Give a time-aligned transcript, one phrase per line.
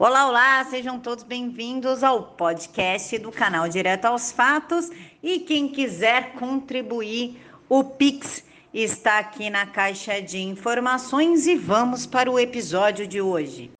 [0.00, 4.88] Olá, olá, sejam todos bem-vindos ao podcast do canal Direto aos Fatos.
[5.20, 7.36] E quem quiser contribuir,
[7.68, 13.72] o Pix está aqui na caixa de informações e vamos para o episódio de hoje.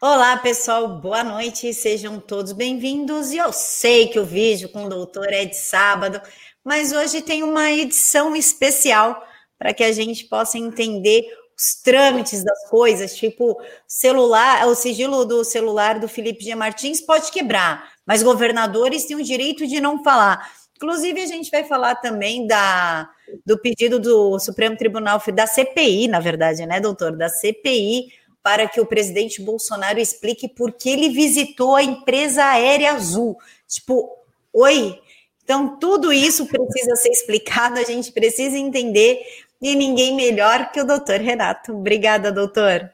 [0.00, 3.30] Olá, pessoal, boa noite, sejam todos bem-vindos.
[3.30, 6.20] E eu sei que o vídeo com o doutor é de sábado,
[6.64, 9.24] mas hoje tem uma edição especial
[9.56, 11.28] para que a gente possa entender
[11.62, 13.56] os trâmites das coisas, tipo
[13.86, 16.56] celular, o sigilo do celular do Felipe G.
[16.56, 20.50] Martins pode quebrar, mas governadores têm o direito de não falar.
[20.74, 23.08] Inclusive, a gente vai falar também da,
[23.46, 27.16] do pedido do Supremo Tribunal, da CPI, na verdade, né, doutor?
[27.16, 28.08] Da CPI,
[28.42, 33.38] para que o presidente Bolsonaro explique por que ele visitou a empresa aérea azul.
[33.68, 34.10] Tipo,
[34.52, 34.98] oi?
[35.44, 39.20] Então, tudo isso precisa ser explicado, a gente precisa entender
[39.62, 41.72] e ninguém melhor que o doutor Renato.
[41.72, 42.92] Obrigada, doutor.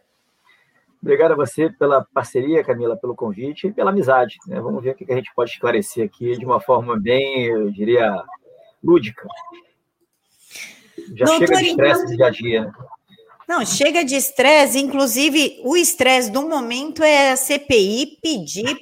[1.00, 4.36] Obrigado a você pela parceria, Camila, pelo convite e pela amizade.
[4.46, 4.60] Né?
[4.60, 8.22] Vamos ver o que a gente pode esclarecer aqui de uma forma bem, eu diria,
[8.84, 9.26] lúdica.
[11.14, 12.16] Já doutor, chega de estresse então...
[12.16, 12.64] dia a dia.
[12.64, 12.72] Né?
[13.48, 14.78] Não, chega de estresse.
[14.78, 18.78] Inclusive, o estresse do momento é a CPI pedir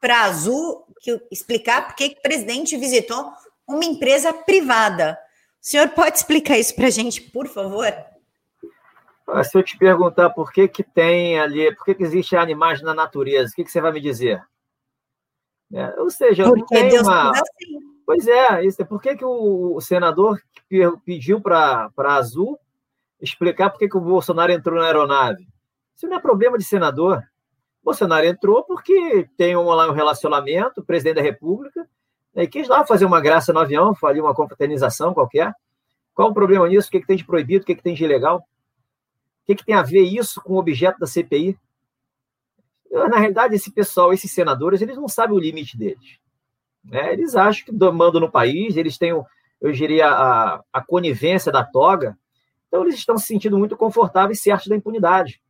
[0.00, 3.30] para a Azul que, explicar por que o presidente visitou
[3.68, 5.18] uma empresa privada.
[5.66, 7.92] O senhor pode explicar isso para a gente, por favor?
[9.26, 12.80] Ah, se eu te perguntar por que, que tem ali, por que, que existem animais
[12.82, 14.40] na natureza, o que, que você vai me dizer?
[15.74, 17.30] É, ou seja, Porque não tem Deus uma.
[17.32, 17.80] Assim.
[18.06, 20.40] Pois é, isso, por que, que o, senador
[21.04, 22.56] pediu para a Azul
[23.20, 25.48] explicar por que, que o Bolsonaro entrou na aeronave?
[25.96, 27.24] Isso não é problema de senador.
[27.82, 31.88] Bolsonaro entrou porque tem um, lá um relacionamento, o presidente da República,
[32.42, 35.54] e quis lá fazer uma graça no avião, fazer uma confraternização qualquer.
[36.14, 36.88] Qual o problema nisso?
[36.88, 37.62] O que, que tem de proibido?
[37.62, 38.38] O que, que tem de ilegal?
[38.38, 41.58] O que, que tem a ver isso com o objeto da CPI?
[42.90, 46.18] Na realidade, esse pessoal, esses senadores, eles não sabem o limite deles.
[46.84, 47.12] Né?
[47.12, 52.16] Eles acham que mandam no país, eles têm, eu diria, a, a conivência da toga,
[52.68, 55.40] então eles estão se sentindo muito confortáveis certos da impunidade.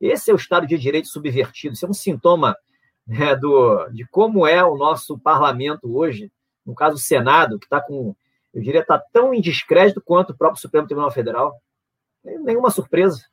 [0.00, 2.56] Esse é o Estado de Direito subvertido, isso é um sintoma
[3.06, 6.30] né, do, de como é o nosso parlamento hoje,
[6.64, 8.14] no caso o Senado, que está com,
[8.54, 11.60] eu diria, está tão em descrédito quanto o próprio Supremo Tribunal Federal.
[12.24, 13.24] Nenhuma surpresa.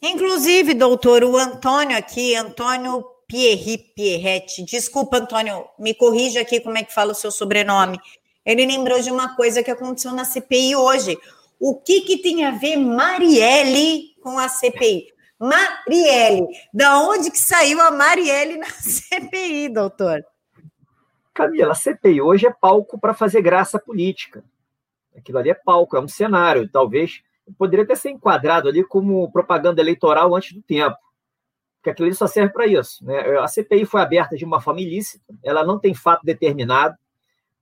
[0.00, 6.84] Inclusive, doutor, o Antônio aqui, Antônio Pierri Pierretti, desculpa, Antônio, me corrija aqui como é
[6.84, 7.98] que fala o seu sobrenome.
[8.46, 11.18] Ele lembrou de uma coisa que aconteceu na CPI hoje.
[11.60, 15.08] O que, que tem a ver Marielle com a CPI?
[15.38, 16.46] Marielle.
[16.72, 20.24] Da onde que saiu a Marielle na CPI, doutor?
[21.32, 24.42] Camila, a CPI hoje é palco para fazer graça política.
[25.16, 26.68] Aquilo ali é palco, é um cenário.
[26.68, 27.22] Talvez
[27.56, 30.96] poderia até ser enquadrado ali como propaganda eleitoral antes do tempo.
[31.76, 33.04] Porque aquilo ali só serve para isso.
[33.04, 33.38] Né?
[33.38, 36.96] A CPI foi aberta de uma forma ilícita, ela não tem fato determinado.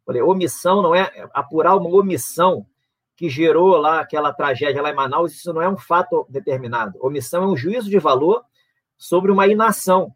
[0.06, 2.66] Falei, omissão não é apurar uma omissão
[3.16, 6.99] que gerou lá aquela tragédia lá em Manaus, isso não é um fato determinado.
[7.00, 8.44] Omissão é um juízo de valor
[8.97, 10.15] sobre uma inação.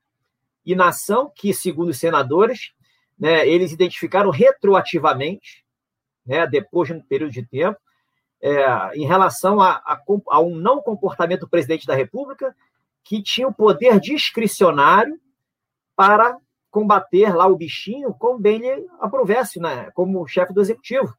[0.65, 2.72] Inação que, segundo os senadores,
[3.19, 5.65] né, eles identificaram retroativamente,
[6.27, 7.78] né, depois de um período de tempo,
[8.43, 12.55] é, em relação a, a, a, um não comportamento do presidente da República,
[13.03, 15.19] que tinha o poder discricionário
[15.97, 16.37] para
[16.71, 21.15] combater lá o bichinho como bem lhe aprovesse, né, como chefe do executivo.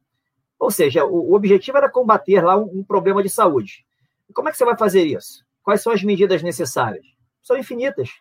[0.61, 3.83] Ou seja, o, o objetivo era combater lá um, um, problema de saúde.
[4.29, 5.43] E como é que você vai fazer isso?
[5.63, 7.03] Quais são as medidas necessárias?
[7.41, 8.11] São infinitas.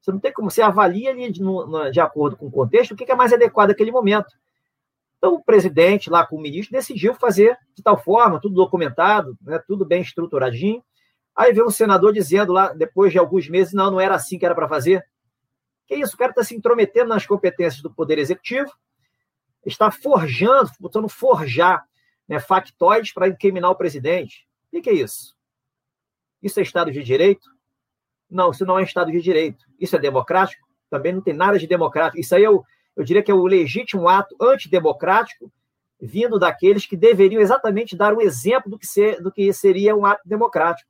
[0.00, 2.96] Você não tem como, você avalia ali de, no, de acordo com o contexto o
[2.96, 4.32] que é mais adequado naquele momento.
[5.18, 9.60] Então, o presidente, lá com o ministro, decidiu fazer de tal forma, tudo documentado, né,
[9.66, 10.80] tudo bem estruturadinho.
[11.34, 14.46] Aí veio um senador dizendo lá, depois de alguns meses, não, não era assim que
[14.46, 15.04] era para fazer.
[15.88, 16.14] Que isso?
[16.14, 18.70] O cara está se intrometendo nas competências do Poder Executivo,
[19.64, 21.84] está forjando, botando forjar
[22.28, 24.46] né, factóides para incriminar o presidente.
[24.72, 25.36] O que é isso?
[26.42, 27.48] Isso é Estado de Direito?
[28.30, 29.64] Não, isso não é Estado de Direito.
[29.78, 30.66] Isso é democrático?
[30.88, 32.20] Também não tem nada de democrático.
[32.20, 32.64] Isso aí eu,
[32.96, 35.52] eu diria que é o legítimo ato antidemocrático
[36.00, 40.06] vindo daqueles que deveriam exatamente dar um exemplo do que, ser, do que seria um
[40.06, 40.88] ato democrático.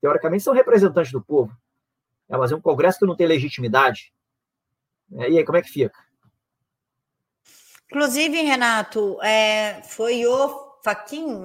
[0.00, 1.54] Teoricamente, são representantes do povo.
[2.28, 4.12] É, mas é um Congresso que não tem legitimidade.
[5.14, 5.96] É, e aí, como é que fica?
[7.92, 11.44] Inclusive, Renato, é, foi o Faquin,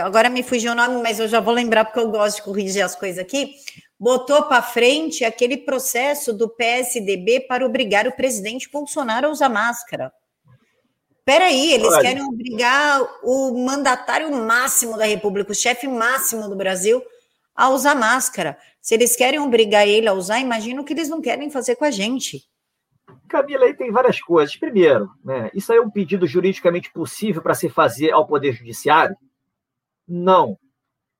[0.00, 2.84] agora me fugiu o nome, mas eu já vou lembrar porque eu gosto de corrigir
[2.84, 3.56] as coisas aqui.
[3.98, 10.12] Botou para frente aquele processo do PSDB para obrigar o presidente Bolsonaro a usar máscara.
[11.24, 12.00] Peraí, eles Olha.
[12.00, 17.02] querem obrigar o mandatário máximo da República, o chefe máximo do Brasil,
[17.56, 18.56] a usar máscara.
[18.80, 21.90] Se eles querem obrigar ele a usar, imagino que eles não querem fazer com a
[21.90, 22.48] gente.
[23.28, 24.56] Camila, aí tem várias coisas.
[24.56, 29.16] Primeiro, né, isso aí é um pedido juridicamente possível para se fazer ao Poder Judiciário?
[30.06, 30.58] Não.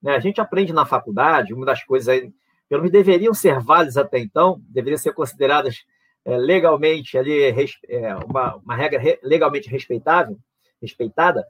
[0.02, 2.32] Né, a gente aprende na faculdade, uma das coisas aí,
[2.68, 5.84] pelo menos deveriam ser válidas até então, deveriam ser consideradas
[6.24, 7.54] é, legalmente ali,
[7.88, 10.38] é, uma, uma regra re, legalmente respeitável,
[10.80, 11.46] respeitada,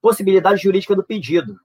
[0.00, 1.58] possibilidade jurídica do pedido.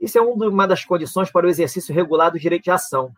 [0.00, 3.12] Isso é uma das condições para o exercício regular do direito de ação.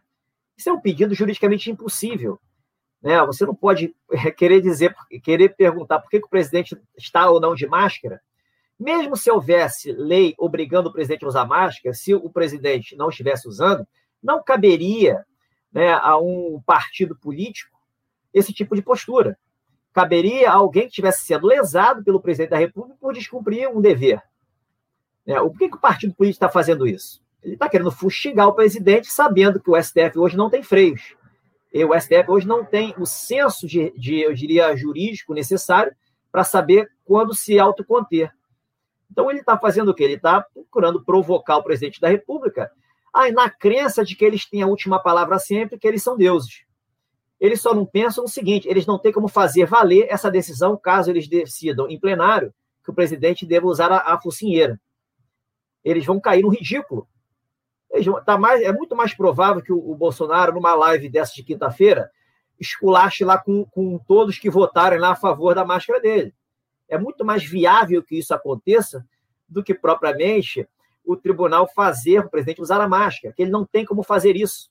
[0.57, 2.41] Isso é um pedido juridicamente impossível.
[3.03, 3.21] Né?
[3.27, 7.41] Você não pode é, querer dizer, querer perguntar por que, que o presidente está ou
[7.41, 8.21] não de máscara,
[8.79, 13.49] mesmo se houvesse lei obrigando o presidente a usar máscara, se o presidente não estivesse
[13.49, 13.87] usando,
[14.23, 15.25] não caberia
[15.73, 17.77] né, a um partido político
[18.33, 19.39] esse tipo de postura.
[19.93, 24.23] Caberia a alguém que estivesse sendo lesado pelo presidente da República por descumprir um dever.
[25.27, 27.23] É, por que, que o partido político está fazendo isso?
[27.43, 31.15] Ele está querendo fustigar o presidente, sabendo que o STF hoje não tem freios.
[31.75, 35.95] O STF hoje não tem o senso de, de eu diria, jurídico necessário
[36.31, 38.31] para saber quando se autoconter.
[39.11, 40.05] Então ele está fazendo o quê?
[40.05, 42.71] Ele está procurando provocar o presidente da República
[43.13, 46.65] aí, na crença de que eles têm a última palavra sempre, que eles são deuses.
[47.39, 51.11] Eles só não pensam no seguinte: eles não têm como fazer valer essa decisão caso
[51.11, 52.55] eles decidam em plenário
[52.85, 54.81] que o presidente deva usar a, a focinheira.
[55.85, 57.07] Eles vão cair no ridículo.
[58.01, 61.43] Vão, tá mais, é muito mais provável que o, o Bolsonaro, numa live dessa de
[61.43, 62.11] quinta-feira,
[62.59, 66.35] esculache lá com, com todos que votarem lá a favor da máscara dele.
[66.89, 69.05] É muito mais viável que isso aconteça
[69.49, 70.67] do que propriamente
[71.05, 74.71] o tribunal fazer o presidente usar a máscara, que ele não tem como fazer isso.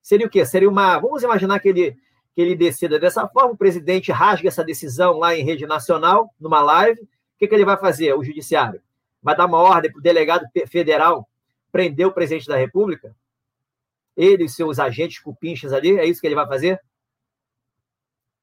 [0.00, 0.44] Seria o quê?
[0.44, 0.98] Seria uma.
[0.98, 1.96] Vamos imaginar que ele,
[2.34, 6.60] que ele decida dessa forma, o presidente rasga essa decisão lá em rede nacional, numa
[6.60, 7.00] live.
[7.02, 7.06] O
[7.38, 8.80] que, que ele vai fazer, o judiciário?
[9.22, 11.28] Vai dar uma ordem para o delegado federal
[11.72, 13.16] prender o presidente da República?
[14.16, 16.78] Ele e seus agentes cupinchas ali, é isso que ele vai fazer?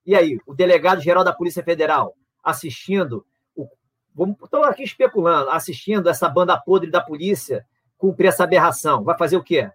[0.05, 3.69] E aí, o delegado geral da Polícia Federal assistindo, o,
[4.13, 7.65] vamos, estou aqui especulando, assistindo essa banda podre da polícia
[7.97, 9.69] cumprir essa aberração, vai fazer o quê?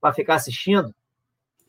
[0.00, 0.94] Vai ficar assistindo?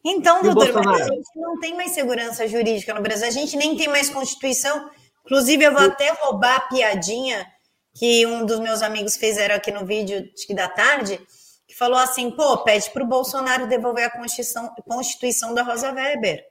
[0.03, 3.55] Então, e doutor, mas a gente não tem mais segurança jurídica no Brasil, a gente
[3.55, 4.89] nem tem mais Constituição.
[5.23, 7.47] Inclusive, eu vou até roubar a piadinha
[7.93, 11.19] que um dos meus amigos fez era aqui no vídeo da tarde,
[11.67, 16.43] que falou assim: pô, pede para o Bolsonaro devolver a Constituição, Constituição da Rosa Weber.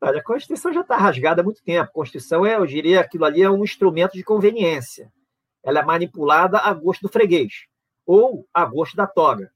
[0.00, 1.90] Olha, a Constituição já está rasgada há muito tempo.
[1.90, 5.12] A Constituição é, eu diria, aquilo ali é um instrumento de conveniência.
[5.62, 7.66] Ela é manipulada a gosto do freguês
[8.06, 9.52] ou a gosto da toga.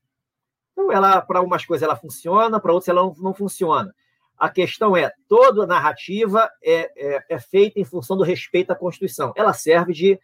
[0.72, 3.94] Então, ela para umas coisas ela funciona, para outras ela não, não, funciona.
[4.36, 8.74] A questão é, toda a narrativa é, é, é, feita em função do respeito à
[8.74, 9.32] Constituição.
[9.36, 10.20] Ela serve de,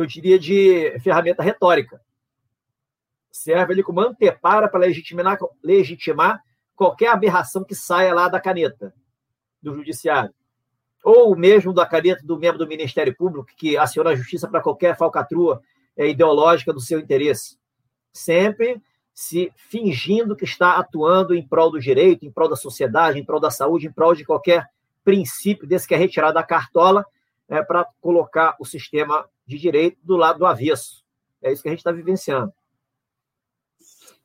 [0.00, 2.00] eu diria, de ferramenta retórica.
[3.30, 6.42] Serve ali como antepara para legitimar, legitimar
[6.74, 8.94] qualquer aberração que saia lá da caneta
[9.62, 10.34] do judiciário.
[11.04, 14.96] Ou mesmo da caneta do membro do Ministério Público, que aciona a justiça para qualquer
[14.96, 15.62] falcatrua
[15.96, 17.58] é, ideológica do seu interesse.
[18.12, 18.82] Sempre
[19.14, 23.40] se fingindo que está atuando em prol do direito, em prol da sociedade, em prol
[23.40, 24.66] da saúde, em prol de qualquer
[25.04, 27.04] princípio desse que é retirado da cartola
[27.48, 31.04] é, para colocar o sistema de direito do lado do avesso.
[31.42, 32.52] É isso que a gente está vivenciando.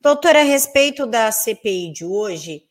[0.00, 2.62] Doutora, a respeito da CPI de hoje,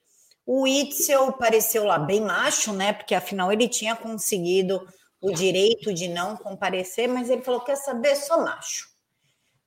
[0.45, 2.93] o Itzel pareceu lá bem macho, né?
[2.93, 4.87] Porque afinal ele tinha conseguido
[5.19, 8.87] o direito de não comparecer, mas ele falou: quer saber, sou macho.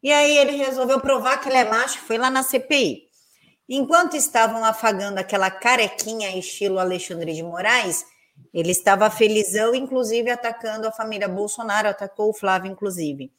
[0.02, 3.02] E aí ele resolveu provar que ele é macho, foi lá na CPI.
[3.68, 8.06] Enquanto estavam afagando aquela carequinha estilo Alexandre de Moraes,
[8.52, 13.32] ele estava felizão, inclusive atacando a família Bolsonaro, atacou o Flávio, inclusive.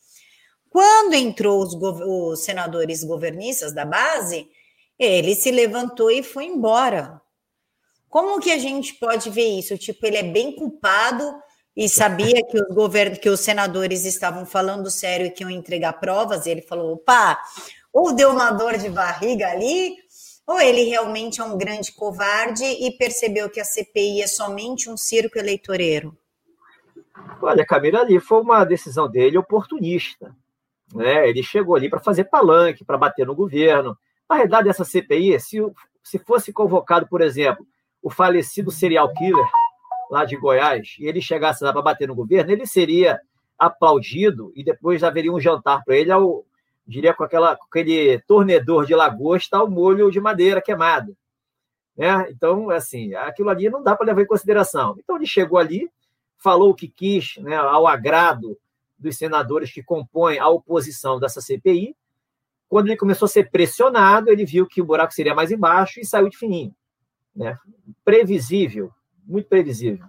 [0.69, 4.47] Quando entrou os, os senadores governistas da base,
[4.97, 7.19] ele se levantou e foi embora.
[8.07, 9.77] Como que a gente pode ver isso?
[9.77, 11.41] Tipo, ele é bem culpado
[11.75, 13.17] e sabia que os govern...
[13.17, 17.39] que os senadores estavam falando sério e que iam entregar provas, e ele falou: opa,
[17.93, 19.95] ou deu uma dor de barriga ali,
[20.49, 24.97] ou ele realmente é um grande covarde e percebeu que a CPI é somente um
[24.97, 26.17] circo eleitoreiro?
[27.39, 30.35] Olha, Camila, ali foi uma decisão dele oportunista.
[30.91, 31.29] Né?
[31.29, 33.95] Ele chegou ali para fazer palanque, para bater no governo.
[34.27, 35.59] Na verdade, essa CPI, se,
[36.01, 37.63] se fosse convocado, por exemplo,
[38.01, 39.47] o falecido serial killer
[40.09, 43.21] lá de Goiás, e ele chegasse lá para bater no governo, ele seria
[43.55, 46.43] aplaudido e depois haveria um jantar para ele, ao,
[46.89, 51.13] diria com, aquela, com aquele tornedor de lagosta ao molho de madeira queimada.
[51.95, 52.27] Né?
[52.31, 54.95] Então, assim, aquilo ali não dá para levar em consideração.
[54.97, 55.89] Então, ele chegou ali,
[56.37, 58.57] falou o que quis, né, ao agrado
[58.97, 61.95] dos senadores que compõem a oposição dessa CPI,
[62.67, 66.05] Quando ele começou a ser pressionado, ele viu que o buraco seria mais embaixo e
[66.05, 66.73] saiu de fininho.
[67.35, 67.57] Né?
[68.03, 68.91] Previsível,
[69.25, 70.05] muito previsível.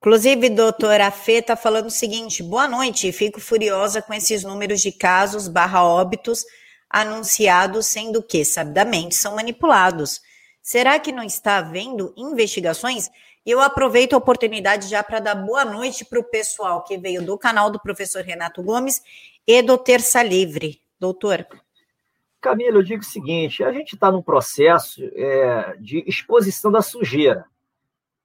[0.00, 4.92] Inclusive, doutora Fê está falando o seguinte: boa noite, fico furiosa com esses números de
[4.92, 6.44] casos barra óbitos
[6.88, 10.20] anunciados, sendo que, sabidamente, são manipulados.
[10.62, 13.10] Será que não está havendo investigações?
[13.44, 17.24] E eu aproveito a oportunidade já para dar boa noite para o pessoal que veio
[17.24, 19.02] do canal do professor Renato Gomes
[19.46, 20.80] e do Terça Livre.
[21.00, 21.46] Doutor.
[22.40, 27.44] Camila, eu digo o seguinte: a gente está num processo é, de exposição da sujeira.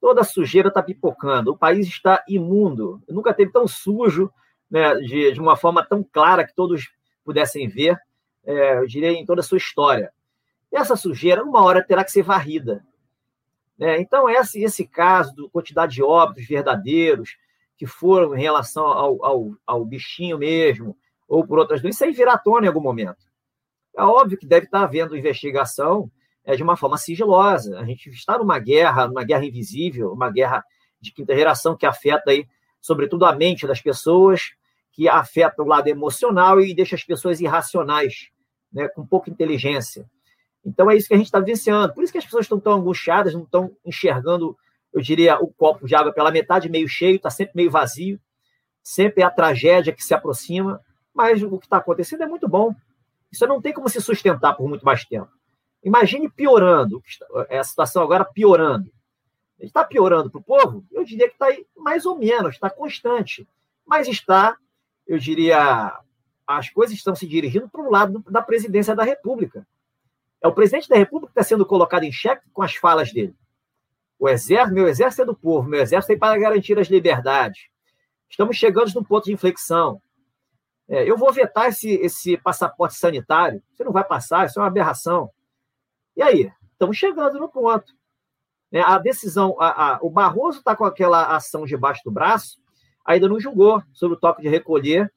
[0.03, 3.01] Toda a sujeira está pipocando, o país está imundo.
[3.07, 4.29] Nunca teve tão sujo,
[4.69, 6.91] né, de, de uma forma tão clara que todos
[7.24, 7.98] pudessem ver,
[8.43, 10.12] é, eu diria, em toda a sua história.
[10.69, 12.86] Essa sujeira, uma hora, terá que ser varrida.
[13.77, 13.98] Né?
[14.01, 17.38] Então, esse, esse caso, da quantidade de óbitos verdadeiros
[17.77, 20.98] que foram em relação ao, ao, ao bichinho mesmo,
[21.29, 23.25] ou por outras doenças, isso aí virá à tona em algum momento.
[23.95, 26.12] É óbvio que deve estar havendo investigação
[26.45, 27.79] é, de uma forma sigilosa.
[27.79, 30.63] A gente está numa guerra, numa guerra invisível, uma guerra
[31.00, 32.47] de quinta geração que afeta aí,
[32.81, 34.53] sobretudo a mente das pessoas,
[34.91, 38.29] que afeta o lado emocional e deixa as pessoas irracionais,
[38.71, 40.09] né, com pouca inteligência.
[40.65, 41.93] Então é isso que a gente está vivenciando.
[41.93, 44.55] Por isso que as pessoas estão tão angustiadas, não estão enxergando,
[44.93, 48.19] eu diria, o copo de água pela metade meio cheio, está sempre meio vazio.
[48.81, 50.79] Sempre é a tragédia que se aproxima,
[51.13, 52.75] mas o que está acontecendo é muito bom.
[53.31, 55.29] Isso não tem como se sustentar por muito mais tempo.
[55.84, 57.04] Imagine piorando,
[57.50, 58.92] é a situação agora piorando.
[59.60, 60.86] Está piorando para o povo?
[60.92, 61.48] Eu diria que está
[61.78, 63.48] mais ou menos, está constante.
[63.86, 64.58] Mas está,
[65.06, 65.98] eu diria,
[66.48, 69.66] as coisas estão se dirigindo para o lado da presidência da República.
[70.42, 73.36] É o presidente da República que está sendo colocado em xeque com as falas dele.
[74.20, 77.68] O exército, meu exército é do povo, meu exército é para garantir as liberdades.
[78.30, 80.02] Estamos chegando num ponto de inflexão.
[80.88, 83.62] É, eu vou vetar esse, esse passaporte sanitário.
[83.74, 85.30] Você não vai passar, isso é uma aberração.
[86.15, 86.51] E aí?
[86.72, 87.93] Estamos chegando no ponto.
[88.72, 92.58] É, a decisão, a, a, o Barroso está com aquela ação debaixo do braço,
[93.05, 95.13] ainda não julgou sobre o toque de recolher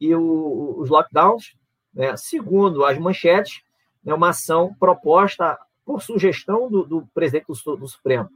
[0.00, 1.56] e o, os lockdowns.
[1.92, 2.16] Né?
[2.16, 3.62] Segundo as manchetes,
[4.06, 8.30] é uma ação proposta por sugestão do, do presidente do, do Supremo.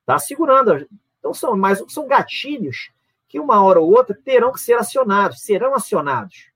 [0.00, 0.86] Está segurando.
[1.18, 2.90] Então, são, mas são gatilhos
[3.28, 6.50] que uma hora ou outra terão que ser acionados, serão acionados.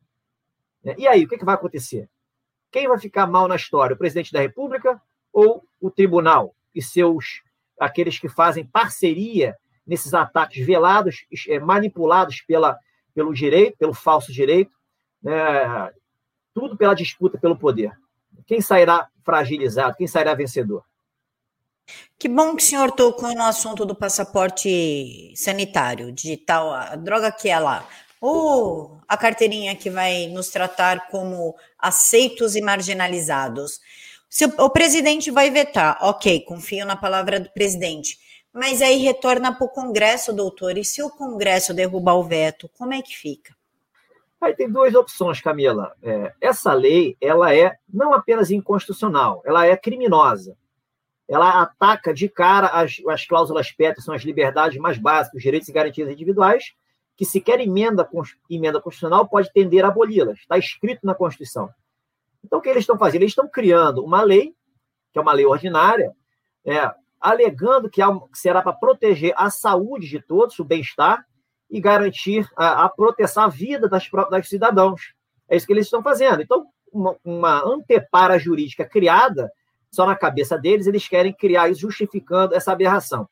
[0.84, 0.94] Né?
[0.98, 2.08] E aí, o que, que vai acontecer?
[2.70, 3.94] Quem vai ficar mal na história?
[3.94, 5.00] O presidente da República
[5.32, 7.42] ou o tribunal e seus
[7.78, 12.78] aqueles que fazem parceria nesses ataques velados, é, manipulados pela,
[13.14, 14.70] pelo direito, pelo falso direito,
[15.22, 15.90] né?
[16.54, 17.92] tudo pela disputa pelo poder.
[18.46, 19.96] Quem sairá fragilizado?
[19.96, 20.84] Quem sairá vencedor?
[22.18, 27.48] Que bom que o senhor tocou no assunto do passaporte sanitário digital, a droga que
[27.48, 27.86] é lá.
[28.20, 33.80] Ou a carteirinha que vai nos tratar como aceitos e marginalizados.
[34.28, 38.18] Se o presidente vai vetar, ok, confio na palavra do presidente,
[38.52, 42.94] mas aí retorna para o Congresso, doutor, e se o Congresso derrubar o veto, como
[42.94, 43.56] é que fica?
[44.40, 45.94] Aí tem duas opções, Camila.
[46.02, 50.56] É, essa lei, ela é não apenas inconstitucional, ela é criminosa
[51.30, 55.68] ela ataca de cara as, as cláusulas pétreas, são as liberdades mais básicas, os direitos
[55.68, 56.74] e garantias individuais,
[57.20, 58.08] que sequer emenda,
[58.48, 60.38] emenda constitucional pode tender a aboli-las.
[60.38, 61.68] Está escrito na Constituição.
[62.42, 63.20] Então, o que eles estão fazendo?
[63.20, 64.54] Eles estão criando uma lei,
[65.12, 66.14] que é uma lei ordinária,
[66.64, 68.00] é, alegando que,
[68.32, 71.22] será para proteger a saúde de todos, o bem-estar,
[71.68, 75.12] e garantir a, a proteção, a vida das, das cidadãos.
[75.46, 76.40] É isso que eles estão fazendo.
[76.40, 79.52] Então, uma, uma antepara jurídica criada
[79.90, 83.28] só na cabeça deles, eles querem criar isso justificando essa aberração.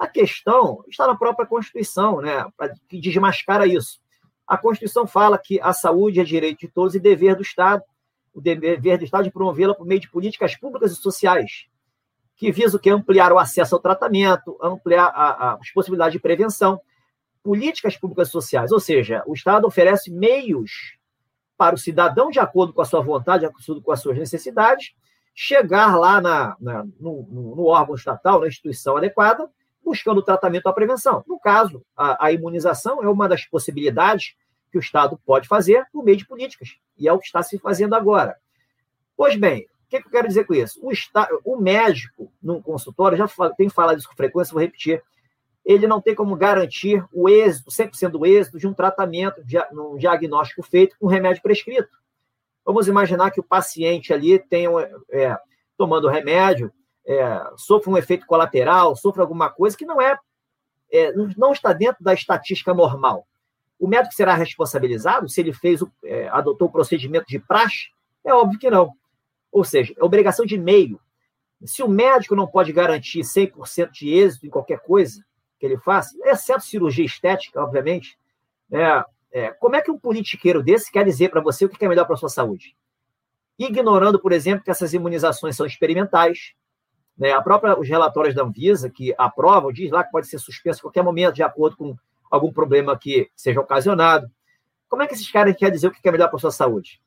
[0.00, 2.46] A questão está na própria Constituição, né,
[2.88, 4.00] que desmascara isso.
[4.46, 7.82] A Constituição fala que a saúde é direito de todos e dever do Estado,
[8.32, 11.66] o dever do Estado de promovê-la por meio de políticas públicas e sociais,
[12.34, 12.88] que visa o?
[12.88, 16.80] Ampliar o acesso ao tratamento, ampliar a, a, as possibilidades de prevenção,
[17.42, 20.96] políticas públicas e sociais, ou seja, o Estado oferece meios
[21.58, 24.94] para o cidadão, de acordo com a sua vontade, de acordo com as suas necessidades,
[25.34, 29.46] chegar lá na, na no, no, órgão estatal, na instituição adequada,
[29.84, 31.24] buscando tratamento a prevenção.
[31.26, 34.34] No caso, a, a, imunização é uma das possibilidades
[34.70, 37.58] que o Estado pode fazer por meio de políticas, e é o que está se
[37.58, 38.36] fazendo agora.
[39.16, 40.80] Pois bem, o que, que eu quero dizer com isso?
[40.82, 40.92] O,
[41.44, 45.02] o médico, num consultório, já tenho falado isso com frequência, vou repetir,
[45.64, 49.96] ele não tem como garantir o êxito, 100% do êxito de um tratamento, de um
[49.96, 51.88] diagnóstico feito com remédio prescrito.
[52.64, 54.70] Vamos imaginar que o paciente ali tenha,
[55.10, 55.36] é,
[55.76, 56.72] tomando remédio,
[57.06, 57.42] é,
[57.86, 60.16] um efeito colateral, sofra alguma coisa que não é,
[60.92, 63.26] é, não está dentro da estatística normal.
[63.78, 67.88] O médico será responsabilizado se ele fez o, é, adotou o procedimento de praxe?
[68.24, 68.92] É óbvio que não.
[69.50, 71.00] Ou seja, é obrigação de meio.
[71.64, 75.24] Se o médico não pode garantir 100% de êxito em qualquer coisa
[75.58, 78.18] que ele faça, exceto cirurgia estética, obviamente,
[78.70, 81.88] é, é, como é que um politiqueiro desse quer dizer para você o que é
[81.88, 82.76] melhor para sua saúde?
[83.58, 86.54] Ignorando, por exemplo, que essas imunizações são experimentais,
[87.20, 87.32] né?
[87.32, 90.82] A própria, os relatórios da Anvisa, que aprovam, diz lá que pode ser suspenso a
[90.84, 91.94] qualquer momento, de acordo com
[92.30, 94.30] algum problema que seja ocasionado.
[94.88, 96.98] Como é que esses caras querem dizer o que é melhor para a sua saúde?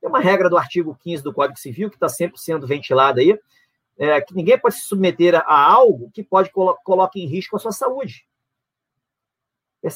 [0.00, 3.38] Tem uma regra do artigo 15 do Código Civil, que está sempre sendo ventilada aí,
[3.98, 7.58] é, que ninguém pode se submeter a, algo que pode colo coloque em risco a
[7.58, 8.26] sua saúde.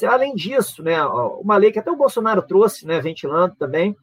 [0.07, 3.95] Além disso, né, uma lei que até o Bolsonaro trouxe, né, ventilando também,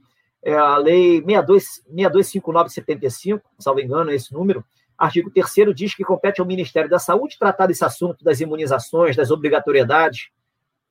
[0.43, 4.65] é a lei 62, 625975, salvo engano, é esse número,
[5.01, 9.31] Artigo 3 diz que compete ao Ministério da Saúde tratar desse assunto das imunizações, das
[9.31, 10.29] obrigatoriedades,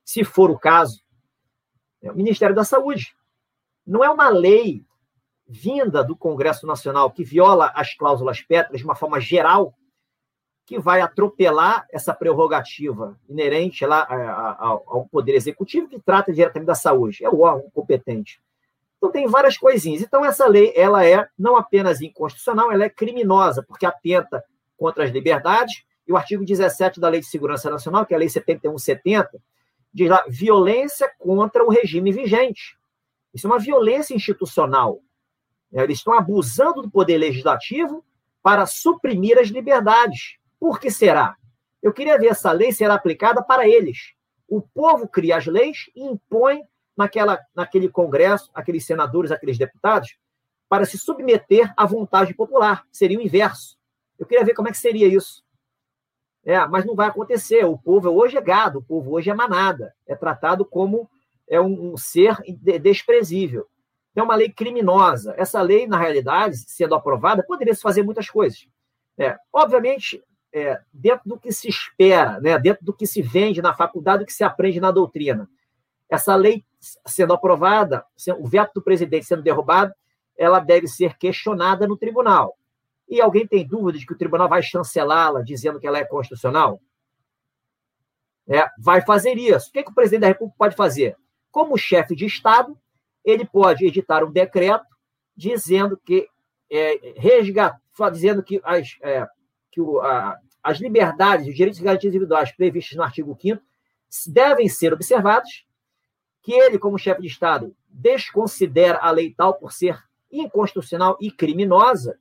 [0.04, 1.04] se for o caso.
[2.02, 3.16] É o Ministério da Saúde.
[3.86, 4.84] Não é uma lei
[5.48, 9.76] vinda do Congresso Nacional que viola as cláusulas pétreas de uma forma geral,
[10.66, 14.08] que vai atropelar essa prerrogativa inerente lá
[14.60, 17.24] ao Poder Executivo, que trata diretamente da saúde.
[17.24, 18.42] É o órgão competente.
[19.00, 20.02] Então tem várias coisinhas.
[20.02, 24.44] Então essa lei, ela é não apenas inconstitucional, ela é criminosa, porque atenta
[24.78, 25.84] contra as liberdades.
[26.06, 29.42] E o artigo 17 da Lei de Segurança Nacional, que é a Lei 7170,
[29.94, 32.78] diz lá violência contra o regime vigente.
[33.34, 35.00] Isso é uma violência institucional.
[35.72, 38.04] Eles estão abusando do poder legislativo
[38.42, 40.38] para suprimir as liberdades.
[40.60, 41.36] Por que será?
[41.82, 44.14] Eu queria ver essa lei ser aplicada para eles.
[44.48, 46.64] O povo cria as leis e impõe
[47.00, 50.18] naquela, naquele Congresso, aqueles senadores, aqueles deputados,
[50.68, 52.86] para se submeter à vontade popular.
[52.92, 53.78] Seria o inverso.
[54.20, 55.44] Eu queria ver como é que seria isso.
[56.44, 57.66] É, mas não vai acontecer.
[57.66, 59.96] O povo hoje é gado, o povo hoje é manada.
[60.06, 61.10] É tratado como
[61.48, 62.38] é um, um ser
[62.82, 63.66] desprezível.
[64.14, 65.34] É uma lei criminosa.
[65.38, 68.68] Essa lei, na realidade, sendo aprovada, poderia se fazer muitas coisas.
[69.18, 70.22] É, obviamente,
[70.54, 74.26] é, dentro do que se espera, né, dentro do que se vende na faculdade, do
[74.26, 75.50] que se aprende na doutrina.
[76.10, 76.66] Essa lei
[77.06, 78.06] sendo aprovada,
[78.40, 79.94] o veto do presidente sendo derrubado,
[80.38, 82.58] ela deve ser questionada no tribunal.
[83.08, 86.80] E alguém tem dúvida de que o tribunal vai chancelá-la, dizendo que ela é constitucional?
[88.48, 89.70] É, vai fazer isso.
[89.70, 91.16] O que, que o presidente da República pode fazer?
[91.52, 92.78] Como chefe de Estado,
[93.24, 94.86] ele pode editar um decreto
[95.36, 96.28] dizendo que
[96.72, 97.00] é,
[98.12, 99.28] dizendo que as, é,
[99.72, 103.62] que o, a, as liberdades os direitos e garantias individuais previstos no artigo 5
[104.28, 105.66] devem ser observados
[106.42, 112.18] que ele, como chefe de Estado, desconsidera a lei tal por ser inconstitucional e criminosa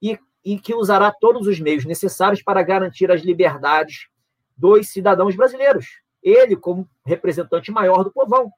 [0.00, 4.08] e, e que usará todos os meios necessários para garantir as liberdades
[4.56, 5.86] dos cidadãos brasileiros.
[6.22, 8.50] Ele, como representante maior do povão,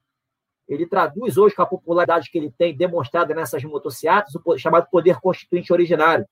[0.67, 5.19] ele traduz hoje com a popularidade que ele tem demonstrada nessas motocicletas o chamado poder
[5.19, 6.27] constituinte originário.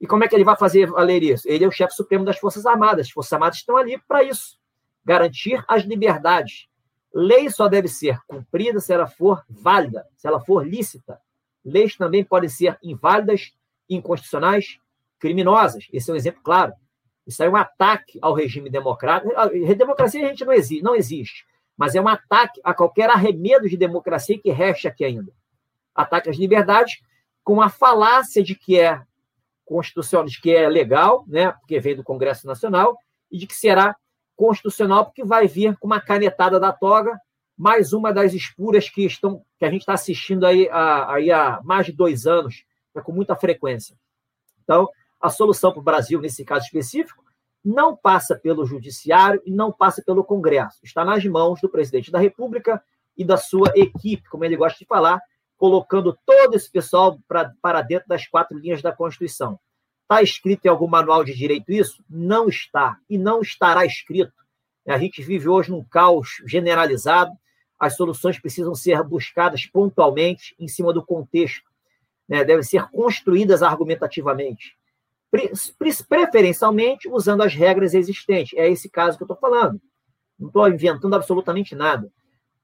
[0.00, 1.48] E como é que ele vai fazer valer isso?
[1.48, 3.06] Ele é o chefe supremo das Forças Armadas.
[3.06, 4.58] As Forças Armadas estão ali para isso
[5.04, 6.68] garantir as liberdades
[7.14, 11.20] Lei só deve ser cumprida se ela for válida, se ela for lícita.
[11.64, 13.54] Leis também podem ser inválidas,
[13.88, 14.80] inconstitucionais,
[15.18, 15.86] criminosas.
[15.92, 16.72] Esse é um exemplo claro.
[17.24, 19.32] Isso é um ataque ao regime democrático.
[19.36, 21.46] A democracia a gente não existe, não existe,
[21.76, 25.32] mas é um ataque a qualquer arremedo de democracia que reste aqui ainda.
[25.94, 27.00] Ataque às liberdades
[27.44, 29.00] com a falácia de que é
[29.64, 32.98] constitucional, de que é legal, né, porque vem do Congresso Nacional,
[33.30, 33.96] e de que será
[34.36, 37.18] constitucional, porque vai vir com uma canetada da toga,
[37.56, 41.60] mais uma das espuras que estão que a gente está assistindo aí, a, aí há
[41.62, 43.96] mais de dois anos, é com muita frequência.
[44.62, 44.88] Então,
[45.20, 47.24] a solução para o Brasil, nesse caso específico,
[47.64, 50.78] não passa pelo Judiciário e não passa pelo Congresso.
[50.82, 52.82] Está nas mãos do presidente da República
[53.16, 55.20] e da sua equipe, como ele gosta de falar,
[55.56, 57.18] colocando todo esse pessoal
[57.62, 59.58] para dentro das quatro linhas da Constituição.
[60.04, 62.04] Está escrito em algum manual de direito isso?
[62.08, 62.98] Não está.
[63.08, 64.32] E não estará escrito.
[64.86, 67.32] A gente vive hoje num caos generalizado.
[67.78, 71.70] As soluções precisam ser buscadas pontualmente, em cima do contexto.
[72.28, 72.44] Né?
[72.44, 74.76] Devem ser construídas argumentativamente.
[76.06, 78.56] Preferencialmente usando as regras existentes.
[78.58, 79.80] É esse caso que eu estou falando.
[80.38, 82.12] Não estou inventando absolutamente nada.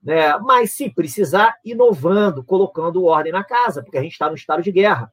[0.03, 0.37] Né?
[0.41, 4.71] Mas, se precisar, inovando, colocando ordem na casa, porque a gente está no estado de
[4.71, 5.11] guerra.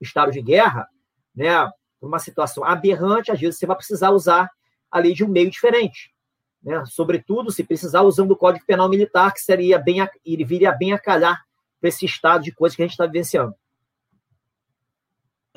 [0.00, 0.88] Estado de guerra
[1.34, 1.68] né,
[2.00, 4.50] uma situação aberrante, às vezes você vai precisar usar
[4.90, 6.12] a lei de um meio diferente.
[6.62, 6.82] Né?
[6.86, 10.98] Sobretudo, se precisar, usando o Código Penal Militar, que seria bem, ele viria bem a
[10.98, 11.42] calhar
[11.80, 13.54] para esse estado de coisas que a gente está vivenciando.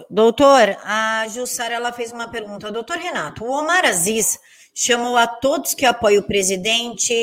[0.09, 2.71] doutor, a Jussara ela fez uma pergunta.
[2.71, 4.37] Doutor Renato, o Omar Aziz
[4.75, 7.13] chamou a todos que apoiam o presidente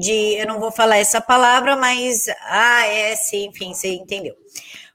[0.00, 4.34] de, eu não vou falar essa palavra, mas ah, é, sim, enfim, você entendeu.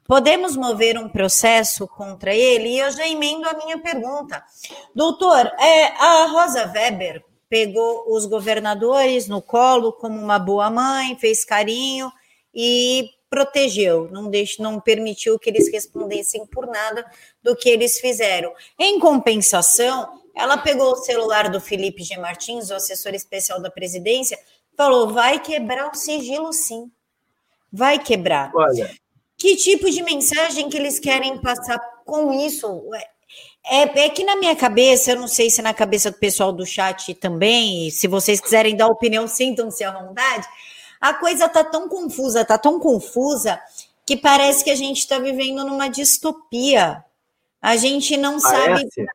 [0.10, 2.70] Podemos mover um processo contra ele?
[2.70, 4.44] E eu já emendo a minha pergunta.
[4.96, 11.46] Doutor, é, a Rosa Weber pegou os governadores no colo como uma boa mãe, fez
[11.46, 12.12] carinho
[12.52, 17.06] e protegeu, não, deixe, não permitiu que eles respondessem por nada
[17.44, 18.52] do que eles fizeram.
[18.80, 22.18] Em compensação, ela pegou o celular do Felipe G.
[22.18, 24.40] Martins, o assessor especial da presidência,
[24.76, 26.92] falou: vai quebrar o sigilo sim.
[27.72, 28.52] Vai quebrar.
[28.56, 28.90] Olha,
[29.40, 32.68] que tipo de mensagem que eles querem passar com isso?
[33.66, 36.66] É, é, que na minha cabeça, eu não sei se na cabeça do pessoal do
[36.66, 40.46] chat também, se vocês quiserem dar opinião, sintam-se à vontade.
[41.00, 43.60] A coisa tá tão confusa, tá tão confusa,
[44.06, 47.04] que parece que a gente está vivendo numa distopia.
[47.62, 48.90] A gente não parece.
[48.96, 49.10] sabe.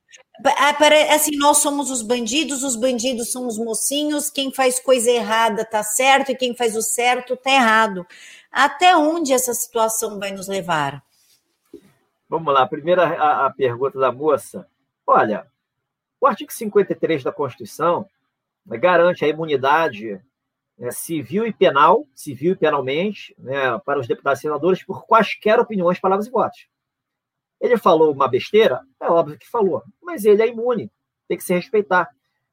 [1.11, 5.83] Assim, nós somos os bandidos, os bandidos são os mocinhos, quem faz coisa errada tá
[5.83, 8.07] certo e quem faz o certo tá errado.
[8.55, 11.03] Até onde essa situação vai nos levar?
[12.29, 14.65] Vamos lá, primeira a, a pergunta da moça.
[15.05, 15.45] Olha,
[16.21, 18.09] o artigo 53 da Constituição
[18.65, 20.23] né, garante a imunidade
[20.79, 25.59] né, civil e penal, civil e penalmente, né, para os deputados e senadores por quaisquer
[25.59, 26.69] opiniões, palavras e votos.
[27.61, 28.83] Ele falou uma besteira?
[29.01, 30.93] É óbvio que falou, mas ele é imune,
[31.27, 32.09] tem que se respeitar.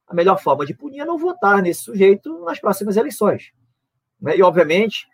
[0.07, 3.51] A melhor forma de punir é não votar nesse sujeito nas próximas eleições.
[4.19, 4.37] Né?
[4.37, 5.07] E, obviamente,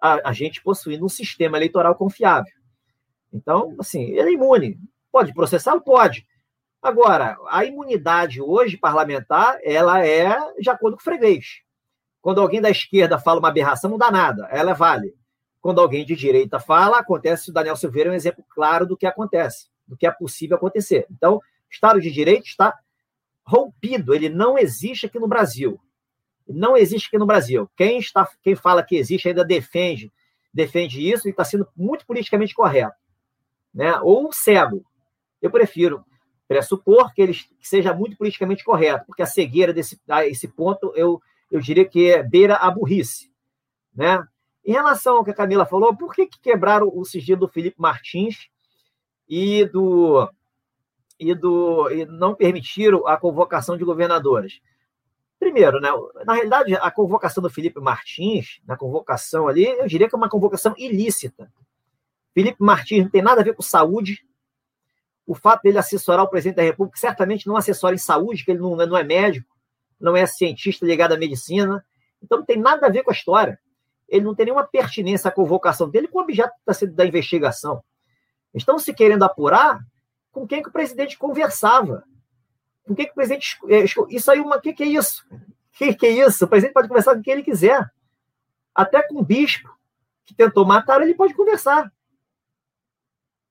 [0.00, 2.52] a, a gente possuindo um sistema eleitoral confiável.
[3.32, 4.78] Então, assim, ele é imune.
[5.10, 5.80] Pode processá-lo?
[5.80, 6.26] Pode.
[6.80, 11.60] Agora, a imunidade hoje parlamentar, ela é de acordo com o freguês.
[12.20, 15.14] Quando alguém da esquerda fala uma aberração, não dá nada, ela vale.
[15.60, 19.06] Quando alguém de direita fala, acontece, o Daniel Silveira é um exemplo claro do que
[19.06, 21.06] acontece, do que é possível acontecer.
[21.10, 22.74] Então, Estado de Direito está
[23.44, 25.80] rompido, ele não existe aqui no Brasil
[26.48, 27.70] não existe aqui no Brasil.
[27.76, 30.12] Quem, está, quem fala que existe ainda defende,
[30.52, 32.96] defende isso e está sendo muito politicamente correto.
[33.74, 33.98] Né?
[34.00, 34.84] Ou cego.
[35.40, 36.04] Eu prefiro
[36.48, 41.20] pressupor que ele seja muito politicamente correto, porque a cegueira desse a esse ponto eu,
[41.50, 43.30] eu diria que é beira a burrice.
[43.94, 44.26] Né?
[44.64, 47.76] Em relação ao que a Camila falou, por que, que quebraram o sigilo do Felipe
[47.78, 48.48] Martins
[49.28, 50.28] e do
[51.20, 54.60] e do e não permitiram a convocação de governadores?
[55.38, 55.88] Primeiro, né,
[56.24, 60.28] na realidade, a convocação do Felipe Martins, na convocação ali, eu diria que é uma
[60.28, 61.50] convocação ilícita.
[62.34, 64.24] Felipe Martins não tem nada a ver com saúde.
[65.26, 68.60] O fato dele assessorar o presidente da República certamente não assessora em saúde, que ele
[68.60, 69.48] não, não é médico,
[70.00, 71.84] não é cientista ligado à medicina.
[72.22, 73.58] Então não tem nada a ver com a história.
[74.08, 76.52] Ele não tem nenhuma pertinência à convocação dele com o objeto
[76.94, 77.82] da investigação.
[78.54, 79.80] Estão se querendo apurar
[80.32, 82.02] com quem que o presidente conversava.
[82.88, 83.58] Com que, que o presidente.
[83.68, 85.26] É, isso aí, o que, que é isso?
[85.30, 85.38] O
[85.78, 86.46] que, que é isso?
[86.46, 87.88] O presidente pode conversar com quem ele quiser.
[88.74, 89.68] Até com o bispo
[90.24, 91.92] que tentou matar, ele pode conversar.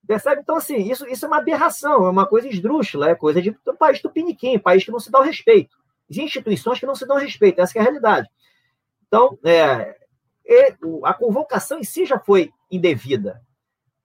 [0.08, 0.41] Percebe?
[0.41, 3.76] Então, assim, isso, isso é uma aberração, é uma coisa esdrúxula, é coisa de um
[3.76, 5.78] país tupiniquim, país que não se dá o respeito.
[6.10, 8.30] Existem instituições que não se dão respeito, essa é a realidade.
[9.06, 9.97] Então, é,
[11.04, 13.41] a convocação em si já foi indevida,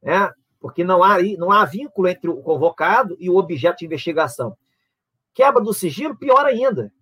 [0.03, 0.33] né?
[0.61, 4.57] porque não há, não há vínculo entre o convocado e o objeto de investigação.
[5.35, 6.93] Quebra do sigilo, pior ainda.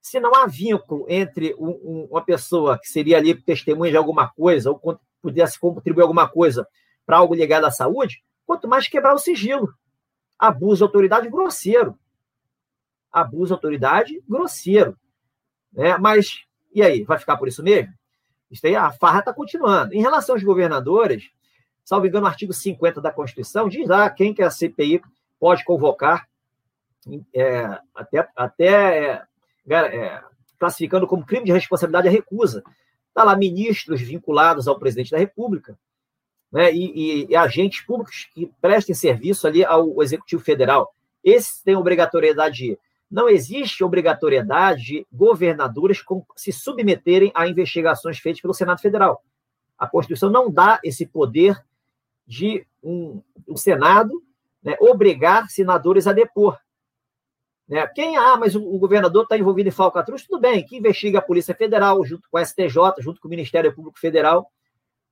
[0.00, 4.28] Se não há vínculo entre um, um, uma pessoa que seria ali testemunha de alguma
[4.28, 6.66] coisa, ou pudesse contribuir alguma coisa
[7.06, 9.72] para algo ligado à saúde, quanto mais quebrar o sigilo.
[10.38, 11.96] Abuso de autoridade grosseiro.
[13.12, 14.98] Abuso de autoridade grosseiro.
[15.72, 15.96] Né?
[15.98, 16.44] Mas,
[16.74, 17.92] e aí, vai ficar por isso mesmo?
[18.50, 19.94] Isso aí, a farra está continuando.
[19.94, 21.30] Em relação aos governadores,
[21.84, 25.00] salvo engano, o artigo 50 da Constituição diz lá quem que a CPI
[25.38, 26.28] pode convocar
[27.34, 29.24] é, até, até
[29.68, 30.22] é, é,
[30.58, 32.62] classificando como crime de responsabilidade a recusa.
[33.08, 35.78] Está lá ministros vinculados ao presidente da República
[36.50, 40.94] né, e, e, e, agentes públicos que prestem serviço ali ao Executivo Federal.
[41.24, 42.78] Esses têm obrigatoriedade de ir.
[43.10, 46.02] Não existe obrigatoriedade de governadores
[46.34, 49.22] se submeterem a investigações feitas pelo Senado Federal.
[49.78, 51.62] A Constituição não dá esse poder
[52.26, 54.22] de um, um Senado
[54.62, 56.58] né, obrigar senadores a depor.
[57.72, 57.86] Né?
[57.86, 61.54] Quem, ah, mas o, governador está envolvido em falcatruz, tudo bem, que investiga a Polícia
[61.54, 64.46] Federal, junto com a STJ, junto com o Ministério Público Federal,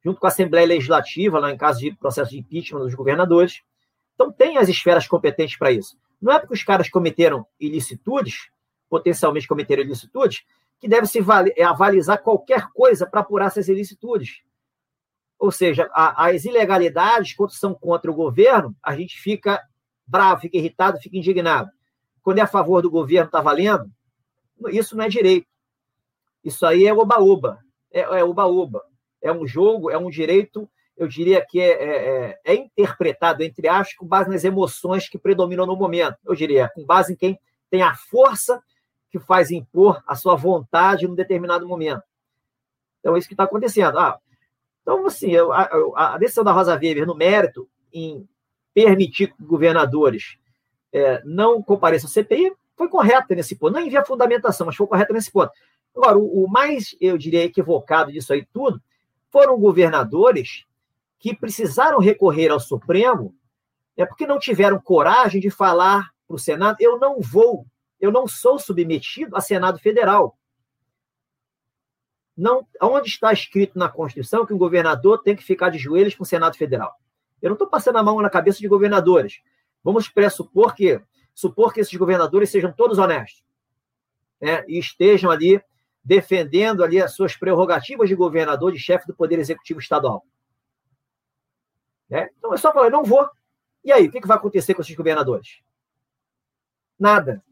[0.04, 3.62] junto com a Assembleia Legislativa, lá em caso de processo de impeachment dos governadores.
[4.14, 5.96] Então, tem as esferas competentes para isso.
[6.20, 8.50] Não é porque os caras cometeram ilicitudes,
[8.90, 10.42] potencialmente cometeram ilicitudes,
[10.78, 11.20] que deve se
[11.56, 14.42] é, avalizar qualquer coisa para apurar essas ilicitudes.
[15.38, 19.62] Ou seja, a, as ilegalidades, quando são contra o governo, a gente fica
[20.06, 21.70] bravo, fica irritado, fica indignado.
[22.30, 23.90] Quando é a favor do governo, está valendo?
[24.68, 25.48] Isso não é direito.
[26.44, 27.58] Isso aí é oba-oba.
[27.90, 28.84] É, é oba-oba.
[29.20, 33.66] É um jogo, é um direito, eu diria que é, é, é, é interpretado, entre
[33.66, 36.18] aspas, com base nas emoções que predominam no momento.
[36.24, 37.36] Eu diria, com base em quem
[37.68, 38.62] tem a força
[39.10, 42.04] que faz impor a sua vontade num determinado momento.
[43.00, 43.98] Então, é isso que está acontecendo.
[43.98, 44.20] Ah,
[44.82, 48.24] então, assim, a, a, decisão da Rosa Weber no mérito em
[48.72, 50.38] permitir que governadores
[50.92, 53.74] é, não compareçam ao CPI foi correta nesse ponto.
[53.74, 55.52] Não envia fundamentação, mas foi correta nesse ponto.
[55.94, 58.80] Agora, o, o mais, eu diria, equivocado disso aí tudo
[59.30, 60.64] foram governadores
[61.18, 63.34] que precisaram recorrer ao Supremo
[63.96, 67.66] é porque não tiveram coragem de falar para o Senado: eu não vou,
[68.00, 70.36] eu não sou submetido a Senado Federal.
[72.36, 76.22] Não, onde está escrito na Constituição que um governador tem que ficar de joelhos com
[76.22, 76.94] o Senado Federal?
[77.42, 79.42] Eu não estou passando a mão na cabeça de governadores.
[79.82, 81.00] Vamos pressupor que
[81.34, 83.42] supor que esses governadores sejam todos honestos
[84.40, 85.62] né, e estejam ali
[86.02, 90.24] defendendo ali as suas prerrogativas de governador, de chefe do Poder Executivo Estadual.
[92.08, 92.28] Né?
[92.38, 93.28] Então é só falar, não vou.
[93.84, 95.60] E aí, o que vai acontecer com esses governadores?
[96.98, 97.42] Nada.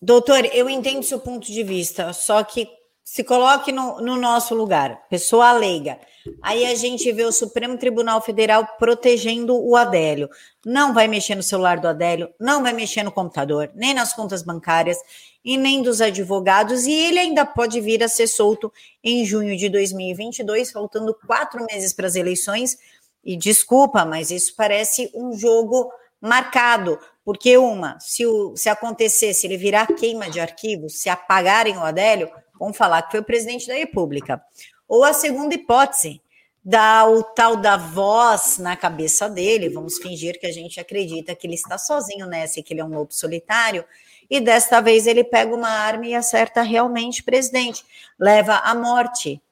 [0.00, 2.68] Doutor, eu entendo seu ponto de vista, só que
[3.04, 5.98] se coloque no, no, nosso lugar, pessoa leiga.
[6.40, 10.30] Aí a gente vê o Supremo Tribunal Federal protegendo o Adélio.
[10.64, 14.42] Não vai mexer no celular do Adélio, não vai mexer no computador, nem nas contas
[14.42, 14.96] bancárias
[15.44, 16.86] e nem dos advogados.
[16.86, 21.92] E ele ainda pode vir a ser solto em junho de 2022, faltando quatro meses
[21.92, 22.78] para as eleições.
[23.22, 29.46] E desculpa, mas isso parece um jogo marcado, porque uma, se, o, se acontecer, se
[29.46, 32.30] ele virar queima de arquivos, se apagarem o Adélio,
[32.64, 34.42] vamos falar que foi o presidente da República.
[34.88, 36.20] Ou a segunda hipótese,
[36.64, 41.46] dar o tal da voz na cabeça dele, vamos fingir que a gente acredita que
[41.46, 43.84] ele está sozinho nessa e que ele é um lobo solitário,
[44.30, 47.84] e desta vez ele pega uma arma e acerta realmente o presidente,
[48.18, 49.42] leva à morte.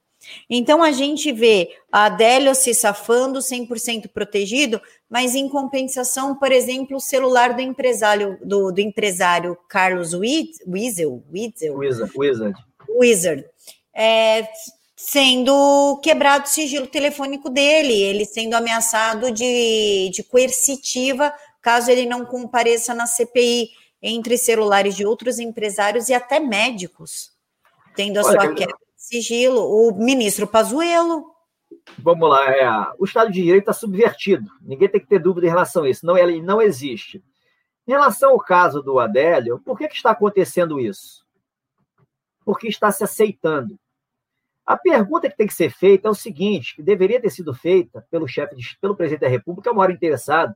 [0.49, 6.97] Então a gente vê a Adélio se safando 100% protegido, mas em compensação, por exemplo,
[6.97, 12.55] o celular do empresário do, do empresário Carlos Wiesel, Wizard, Wizard
[13.95, 14.49] é,
[14.97, 22.27] sendo quebrado o sigilo telefônico dele, ele sendo ameaçado de, de coercitiva caso ele não
[22.27, 23.71] compareça na CPI
[24.03, 27.31] entre celulares de outros empresários e até médicos,
[27.95, 29.61] tendo a Olha, sua quebra de sigilo.
[29.61, 31.31] O ministro Pazuello.
[31.99, 32.69] Vamos lá, é,
[32.99, 34.51] o Estado de Direito está subvertido.
[34.61, 36.05] Ninguém tem que ter dúvida em relação a isso.
[36.05, 37.23] Não, ele não existe.
[37.87, 41.22] Em relação ao caso do Adélio, por que, que está acontecendo isso?
[42.45, 43.79] Porque está se aceitando.
[44.65, 48.07] A pergunta que tem que ser feita é o seguinte, que deveria ter sido feita
[48.11, 50.55] pelo chefe, pelo presidente da República, é o maior interessado,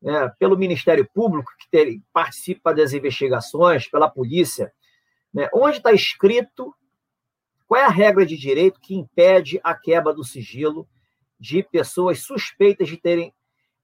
[0.00, 4.72] né, pelo Ministério Público, que ter, participa das investigações, pela polícia,
[5.32, 6.74] né, onde está escrito
[7.66, 10.88] qual é a regra de direito que impede a quebra do sigilo
[11.38, 13.34] de pessoas suspeitas de terem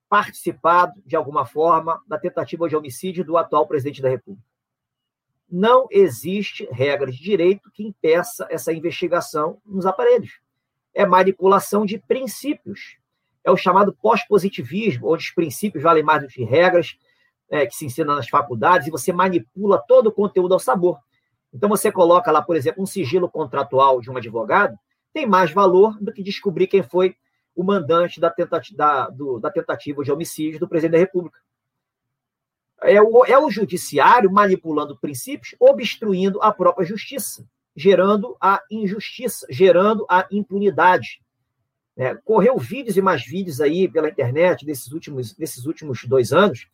[0.09, 4.47] participado, de alguma forma, da tentativa de homicídio do atual presidente da República.
[5.53, 10.41] Não existe regra de direito que impeça essa investigação nos aparelhos.
[10.95, 12.97] É manipulação de princípios
[13.45, 16.97] é o chamado pós-positivismo, onde os princípios valem mais do que regras,
[17.51, 20.99] é, que se ensinam nas faculdades, e você manipula todo o conteúdo ao sabor.
[21.53, 24.79] Então, você coloca lá, por exemplo, um sigilo contratual de um advogado,
[25.13, 27.15] tem mais valor do que descobrir quem foi
[27.55, 28.35] o mandante da
[28.75, 31.39] da, do, da tentativa de homicídio do presidente da República.
[32.83, 40.07] É o, é o judiciário manipulando princípios, obstruindo a própria justiça, gerando a injustiça, gerando
[40.09, 41.23] a impunidade.
[41.97, 46.67] É, correu vídeos e mais vídeos aí pela internet desses últimos, desses últimos dois anos,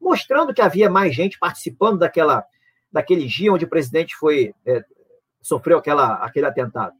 [0.00, 2.44] mostrando que havia mais gente participando daquela,
[2.92, 4.84] daquele dia onde o presidente foi é,
[5.46, 6.94] sofreu aquela, aquele atentado.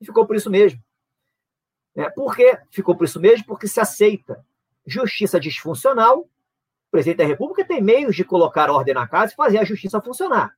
[0.00, 0.82] E ficou por isso mesmo.
[1.94, 3.46] É, por que ficou por isso mesmo?
[3.46, 4.44] Porque se aceita
[4.86, 6.28] justiça disfuncional.
[6.90, 10.00] O presidente da República tem meios de colocar ordem na casa e fazer a justiça
[10.02, 10.54] funcionar.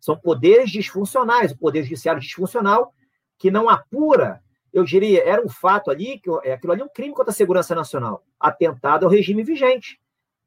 [0.00, 2.94] São poderes disfuncionais, o poder judiciário disfuncional
[3.38, 6.88] que não apura eu diria, era um fato ali, que é, aquilo ali é um
[6.88, 10.00] crime contra a segurança nacional, atentado ao regime vigente.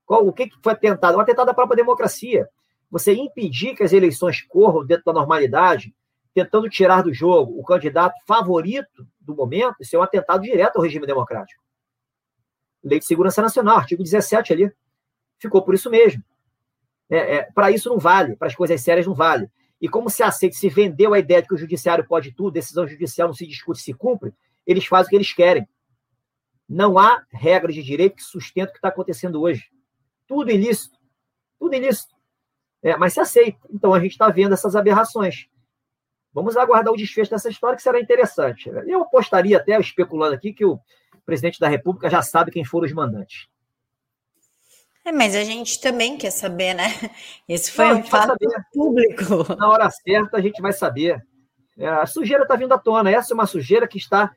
[0.05, 1.17] Qual, o que foi atentado?
[1.17, 2.49] Um atentado à própria democracia.
[2.89, 5.93] Você impedir que as eleições corram dentro da normalidade,
[6.33, 10.83] tentando tirar do jogo o candidato favorito do momento, isso é um atentado direto ao
[10.83, 11.63] regime democrático.
[12.85, 14.71] Lei de Segurança Nacional, artigo 17 ali.
[15.39, 16.23] Ficou por isso mesmo.
[17.09, 19.49] É, é, para isso não vale, para as coisas sérias não vale.
[19.81, 22.87] E como se aceita, se vendeu a ideia de que o judiciário pode tudo, decisão
[22.87, 24.33] judicial não se discute, se cumpre,
[24.65, 25.67] eles fazem o que eles querem.
[26.67, 29.69] Não há regra de direito que sustente o que está acontecendo hoje.
[30.27, 30.97] Tudo ilícito.
[31.59, 32.15] Tudo ilícito.
[32.81, 33.59] É, mas se aceita.
[33.71, 35.47] Então a gente está vendo essas aberrações.
[36.33, 38.69] Vamos aguardar o desfecho dessa história, que será interessante.
[38.87, 40.79] Eu apostaria até, especulando aqui, que o
[41.25, 43.47] presidente da República já sabe quem foram os mandantes.
[45.03, 46.85] É, mas a gente também quer saber, né?
[47.47, 48.35] Esse foi Não, um fato
[48.73, 49.55] público.
[49.55, 51.23] Na hora certa a gente vai saber.
[51.77, 53.11] É, a sujeira está vindo à tona.
[53.11, 54.31] Essa é uma sujeira que está,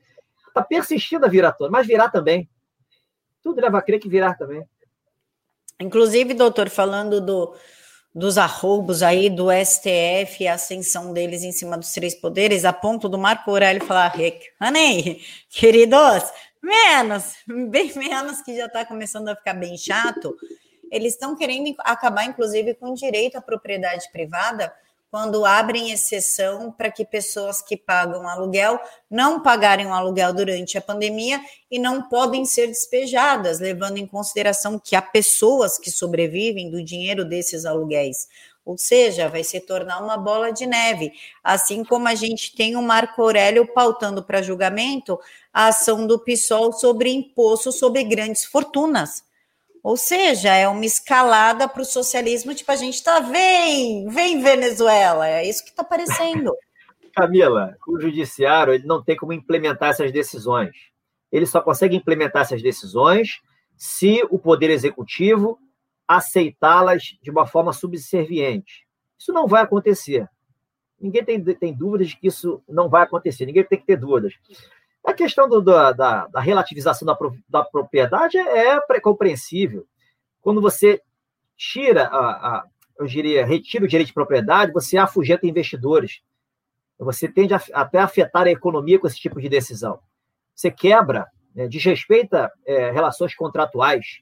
[0.47, 2.47] está persistindo a vir à tona, mas virá também.
[3.41, 4.63] Tudo leva a crer que virá também.
[5.79, 7.55] Inclusive, doutor, falando do,
[8.13, 13.07] dos arroubos aí do STF, a ascensão deles em cima dos três poderes, a ponto
[13.07, 14.13] do Marco Aurélio falar,
[14.61, 16.23] Honey, queridos,
[16.61, 17.35] Menos,
[17.69, 20.35] bem menos, que já está começando a ficar bem chato.
[20.91, 24.73] Eles estão querendo acabar, inclusive, com direito à propriedade privada,
[25.11, 30.81] quando abrem exceção para que pessoas que pagam aluguel não pagarem o aluguel durante a
[30.81, 36.83] pandemia e não podem ser despejadas, levando em consideração que há pessoas que sobrevivem do
[36.83, 38.27] dinheiro desses aluguéis.
[38.63, 41.11] Ou seja, vai se tornar uma bola de neve.
[41.43, 45.19] Assim como a gente tem o Marco Aurélio pautando para julgamento
[45.51, 49.23] a ação do PSOL sobre imposto sobre grandes fortunas.
[49.83, 55.27] Ou seja, é uma escalada para o socialismo, tipo, a gente está, vem, vem Venezuela,
[55.27, 56.53] é isso que está aparecendo.
[57.15, 60.71] Camila, o judiciário ele não tem como implementar essas decisões.
[61.31, 63.39] Ele só consegue implementar essas decisões
[63.77, 65.57] se o Poder Executivo
[66.07, 68.85] aceitá-las de uma forma subserviente.
[69.17, 70.27] Isso não vai acontecer.
[70.99, 74.33] Ninguém tem, tem dúvidas de que isso não vai acontecer, ninguém tem que ter dúvidas.
[75.05, 79.87] A questão do, da, da, da, relativização da, da propriedade é, é compreensível.
[80.41, 81.01] Quando você
[81.55, 82.65] tira, a, a,
[82.97, 86.21] eu diria, retira o direito de propriedade, você afugenta investidores.
[86.97, 89.99] Você tende a, até afetar a economia com esse tipo de decisão.
[90.53, 94.21] Você quebra, né, desrespeita é, relações contratuais.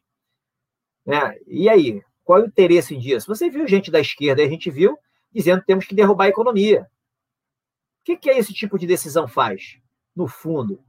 [1.05, 1.35] Né?
[1.47, 3.27] E aí, qual é o interesse disso?
[3.27, 4.97] Você viu gente da esquerda, a gente viu,
[5.33, 6.87] dizendo que temos que derrubar a economia.
[8.01, 9.79] O que, que esse tipo de decisão faz,
[10.17, 10.79] no fundo?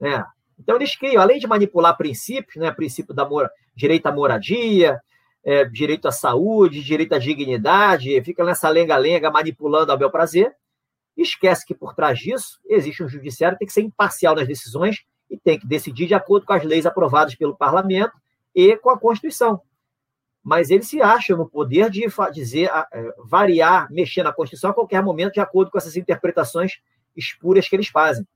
[0.00, 0.24] Né?
[0.58, 5.00] Então, eles criam, além de manipular princípios, né, princípio da mora, direito à moradia,
[5.44, 10.54] é, direito à saúde, direito à dignidade, fica nessa lenga-lenga manipulando a bel prazer,
[11.16, 15.04] esquece que por trás disso existe um judiciário que tem que ser imparcial nas decisões
[15.30, 18.12] e tem que decidir de acordo com as leis aprovadas pelo parlamento
[18.54, 19.60] e com a Constituição.
[20.42, 25.02] Mas eles se acham no poder de dizer, é, variar, mexer na Constituição a qualquer
[25.02, 26.80] momento, de acordo com essas interpretações
[27.16, 28.26] espúrias que eles fazem.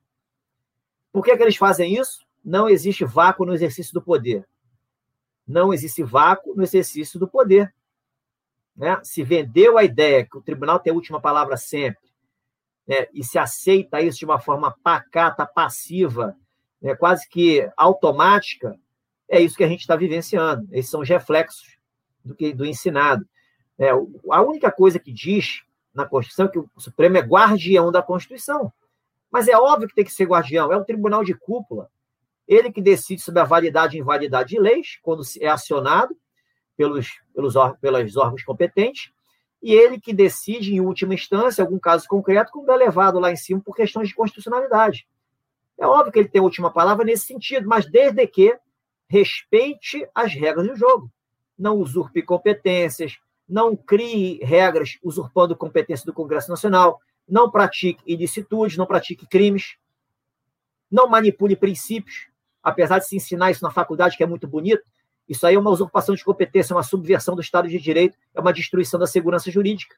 [1.14, 2.26] Por que, que eles fazem isso?
[2.44, 4.44] Não existe vácuo no exercício do poder.
[5.46, 7.72] Não existe vácuo no exercício do poder.
[8.76, 8.98] Né?
[9.04, 12.10] Se vendeu a ideia que o tribunal tem a última palavra sempre,
[12.84, 13.06] né?
[13.14, 16.36] e se aceita isso de uma forma pacata, passiva,
[16.82, 16.96] né?
[16.96, 18.76] quase que automática,
[19.28, 20.66] é isso que a gente está vivenciando.
[20.72, 21.78] Esses são os reflexos
[22.24, 23.24] do, que, do ensinado.
[23.78, 25.62] É, a única coisa que diz
[25.94, 28.72] na Constituição é que o Supremo é guardião da Constituição.
[29.34, 31.90] Mas é óbvio que tem que ser guardião, é o tribunal de cúpula.
[32.46, 36.16] Ele que decide sobre a validade e invalidade de leis, quando é acionado
[36.76, 39.10] pelos, pelos, pelos órgãos competentes,
[39.60, 43.34] e ele que decide, em última instância, algum caso concreto, quando é levado lá em
[43.34, 45.04] cima por questões de constitucionalidade.
[45.76, 48.56] É óbvio que ele tem a última palavra nesse sentido, mas desde que
[49.08, 51.10] respeite as regras do jogo.
[51.58, 53.18] Não usurpe competências,
[53.48, 59.76] não crie regras usurpando competência do Congresso Nacional, não pratique ilicitudes, não pratique crimes,
[60.90, 62.28] não manipule princípios,
[62.62, 64.82] apesar de se ensinar isso na faculdade, que é muito bonito,
[65.28, 68.40] isso aí é uma usurpação de competência, é uma subversão do Estado de Direito, é
[68.40, 69.96] uma destruição da segurança jurídica.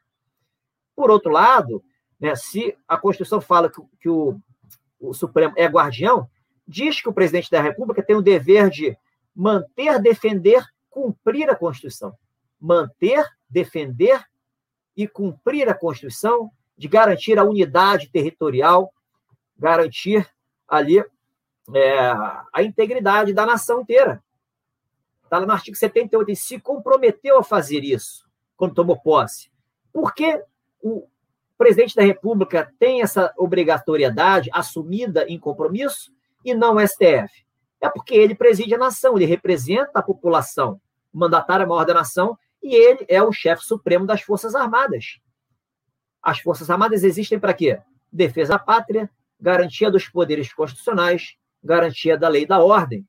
[0.95, 1.83] Por outro lado,
[2.19, 4.39] né, se a Constituição fala que, que o,
[4.99, 6.29] o Supremo é guardião,
[6.67, 8.97] diz que o presidente da República tem o dever de
[9.35, 12.13] manter, defender, cumprir a Constituição.
[12.59, 14.23] Manter, defender
[14.95, 18.93] e cumprir a Constituição, de garantir a unidade territorial,
[19.57, 20.29] garantir
[20.67, 20.99] ali
[21.73, 21.99] é,
[22.53, 24.23] a integridade da nação inteira.
[25.23, 29.49] Está no artigo 78, ele se comprometeu a fazer isso quando tomou posse.
[29.91, 30.41] Por que
[30.81, 31.07] o
[31.57, 36.15] presidente da República tem essa obrigatoriedade assumida em compromisso?
[36.43, 37.45] e não o STF?
[37.81, 40.79] É porque ele preside a nação, ele representa a população.
[41.13, 45.19] O mandatário maior da nação e ele é o chefe supremo das Forças Armadas.
[46.21, 47.79] As Forças Armadas existem para quê?
[48.11, 49.09] Defesa da pátria,
[49.39, 53.07] garantia dos poderes constitucionais, garantia da lei e da ordem.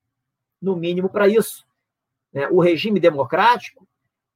[0.60, 1.66] No mínimo para isso.
[2.32, 2.48] Né?
[2.48, 3.86] O regime democrático,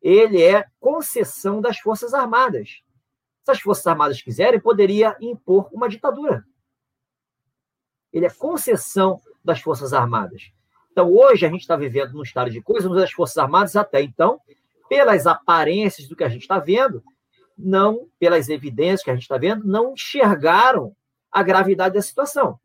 [0.00, 2.82] ele é concessão das Forças Armadas.
[3.44, 6.44] Se as Forças Armadas quiserem, poderia impor uma ditadura
[8.12, 10.52] ele é concessão das Forças Armadas.
[10.90, 14.02] Então, hoje a gente está vivendo num estado de coisas onde as Forças Armadas, até
[14.02, 14.38] então,
[14.88, 17.02] pelas aparências do que a gente está vendo,
[17.56, 20.94] não, pelas evidências que a gente está vendo, não enxergaram
[21.30, 22.58] a gravidade da situação.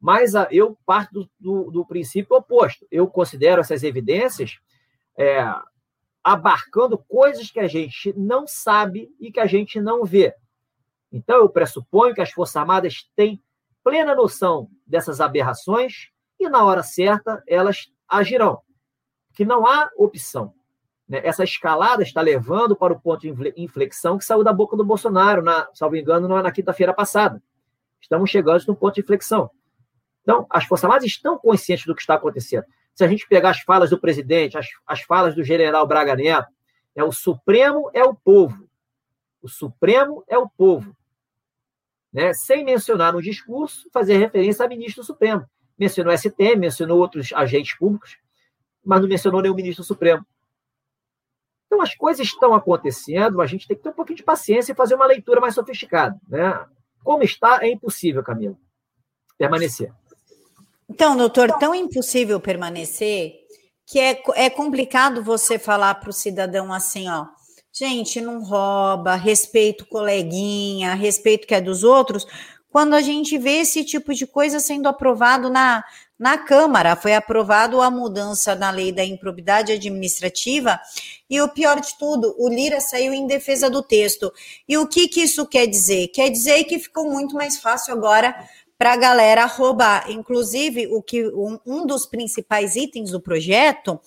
[0.00, 2.86] Mas a, eu parto do, do, do, princípio oposto.
[2.90, 4.58] Eu considero essas evidências
[5.16, 5.44] é,
[6.22, 10.34] abarcando coisas que a gente não sabe e que a gente não vê.
[11.10, 13.42] Então, eu pressuponho que as Forças Armadas têm
[13.82, 18.60] plena noção dessas aberrações e, na hora certa, elas agirão.
[19.32, 20.52] Que não há opção.
[21.08, 21.20] Né?
[21.24, 25.42] Essa escalada está levando para o ponto de inflexão que saiu da boca do Bolsonaro,
[25.42, 27.42] na, salvo engano, na quinta-feira passada.
[28.00, 29.50] Estamos chegando no ponto de inflexão.
[30.22, 32.64] Então, as Forças Armadas estão conscientes do que está acontecendo.
[32.94, 36.48] Se a gente pegar as falas do presidente, as, as falas do general Braga Neto,
[36.94, 38.68] é o Supremo é o povo.
[39.40, 40.96] O Supremo é o povo.
[42.12, 42.32] Né?
[42.32, 45.44] Sem mencionar no discurso, fazer referência a ministro Supremo.
[45.78, 48.16] Mencionou STM, mencionou outros agentes públicos,
[48.84, 50.26] mas não mencionou nenhum ministro Supremo.
[51.66, 54.76] Então, as coisas estão acontecendo, a gente tem que ter um pouquinho de paciência e
[54.76, 56.18] fazer uma leitura mais sofisticada.
[56.28, 56.64] Né?
[57.02, 58.56] Como está, é impossível, Camila,
[59.36, 59.92] permanecer.
[60.88, 63.34] Então, doutor, tão impossível permanecer
[63.86, 67.26] que é, é complicado você falar para o cidadão assim, ó.
[67.72, 72.26] Gente, não rouba, respeito coleguinha, respeito que é dos outros,
[72.70, 75.84] quando a gente vê esse tipo de coisa sendo aprovado na,
[76.18, 76.96] na Câmara.
[76.96, 80.80] Foi aprovado a mudança na lei da improbidade administrativa
[81.28, 84.32] e o pior de tudo, o Lira saiu em defesa do texto.
[84.68, 86.08] E o que, que isso quer dizer?
[86.08, 88.34] Quer dizer que ficou muito mais fácil agora
[88.78, 90.10] para a galera roubar.
[90.10, 94.00] Inclusive, o que um, um dos principais itens do projeto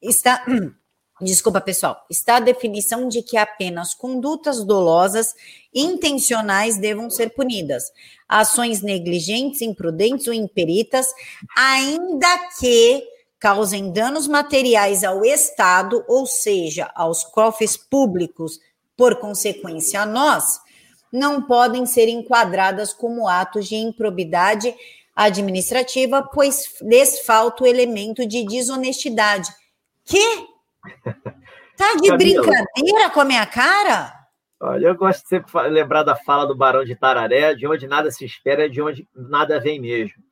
[0.00, 0.44] está.
[1.20, 2.04] Desculpa, pessoal.
[2.10, 5.34] Está a definição de que apenas condutas dolosas
[5.74, 7.84] intencionais devam ser punidas.
[8.28, 11.06] Ações negligentes, imprudentes ou imperitas,
[11.56, 13.02] ainda que
[13.38, 18.60] causem danos materiais ao Estado, ou seja, aos cofres públicos,
[18.94, 20.60] por consequência a nós,
[21.10, 24.74] não podem ser enquadradas como atos de improbidade
[25.14, 29.50] administrativa, pois desfalta o elemento de desonestidade.
[30.04, 30.55] Que?
[31.76, 34.12] Tá de Camila, brincadeira com a minha cara?
[34.58, 38.10] Olha, eu gosto de sempre lembrar da fala do Barão de Tararé, de onde nada
[38.10, 40.22] se espera, é de onde nada vem mesmo.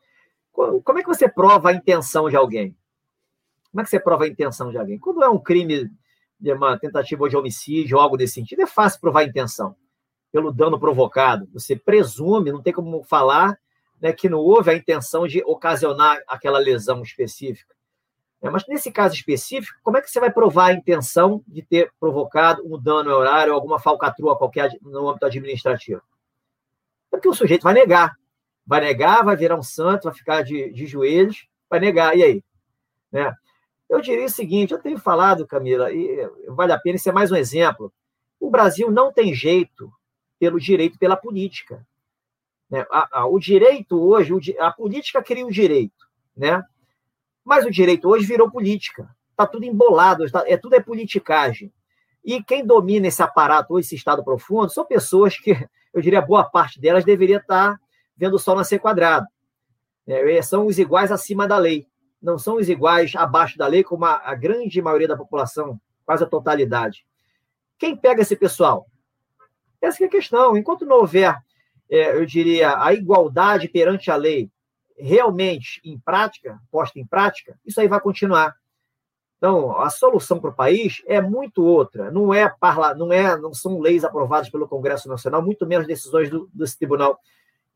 [0.52, 2.74] Como é que você prova a intenção de alguém?
[3.70, 4.98] Como é que você prova a intenção de alguém?
[4.98, 5.90] Quando é um crime
[6.40, 9.76] de uma tentativa de homicídio ou algo desse sentido, é fácil provar a intenção
[10.32, 11.48] pelo dano provocado.
[11.52, 13.59] Você presume, não tem como falar
[14.00, 17.74] né, que não houve a intenção de ocasionar aquela lesão específica.
[18.45, 21.90] É, mas nesse caso específico, como é que você vai provar a intenção de ter
[21.99, 26.03] provocado um dano ao horário alguma falcatrua qualquer no âmbito administrativo?
[27.11, 28.14] Porque o sujeito vai negar.
[28.66, 32.14] Vai negar, vai virar um santo, vai ficar de, de joelhos, vai negar.
[32.18, 32.45] E aí?
[33.11, 33.34] Né?
[33.88, 37.32] Eu diria o seguinte: eu tenho falado, Camila, e vale a pena, isso é mais
[37.32, 37.90] um exemplo.
[38.38, 39.90] O Brasil não tem jeito
[40.38, 41.86] pelo direito, pela política.
[42.68, 42.84] Né?
[42.90, 46.62] A, a, o direito hoje, a política cria o direito, né?
[47.45, 49.09] Mas o direito hoje virou política.
[49.30, 51.72] Está tudo embolado, tá, é tudo é politicagem.
[52.24, 55.51] E quem domina esse aparato hoje, esse Estado profundo, são pessoas que,
[55.92, 57.78] eu diria, boa parte delas deveria estar
[58.16, 59.26] vendo o sol nascer quadrado.
[60.07, 61.86] É, são os iguais acima da lei.
[62.22, 66.24] Não são os iguais abaixo da lei, como a, a grande maioria da população, quase
[66.24, 67.05] a totalidade.
[67.78, 68.86] Quem pega esse pessoal?
[69.80, 70.57] Essa é a questão.
[70.57, 71.36] Enquanto não houver,
[71.90, 74.51] é, eu diria, a igualdade perante a lei
[74.97, 78.55] realmente em prática, posta em prática, isso aí vai continuar.
[79.36, 82.11] Então, a solução para o país é muito outra.
[82.11, 86.30] Não é parla, não é, não são leis aprovadas pelo Congresso Nacional, muito menos decisões
[86.30, 87.18] do, desse Tribunal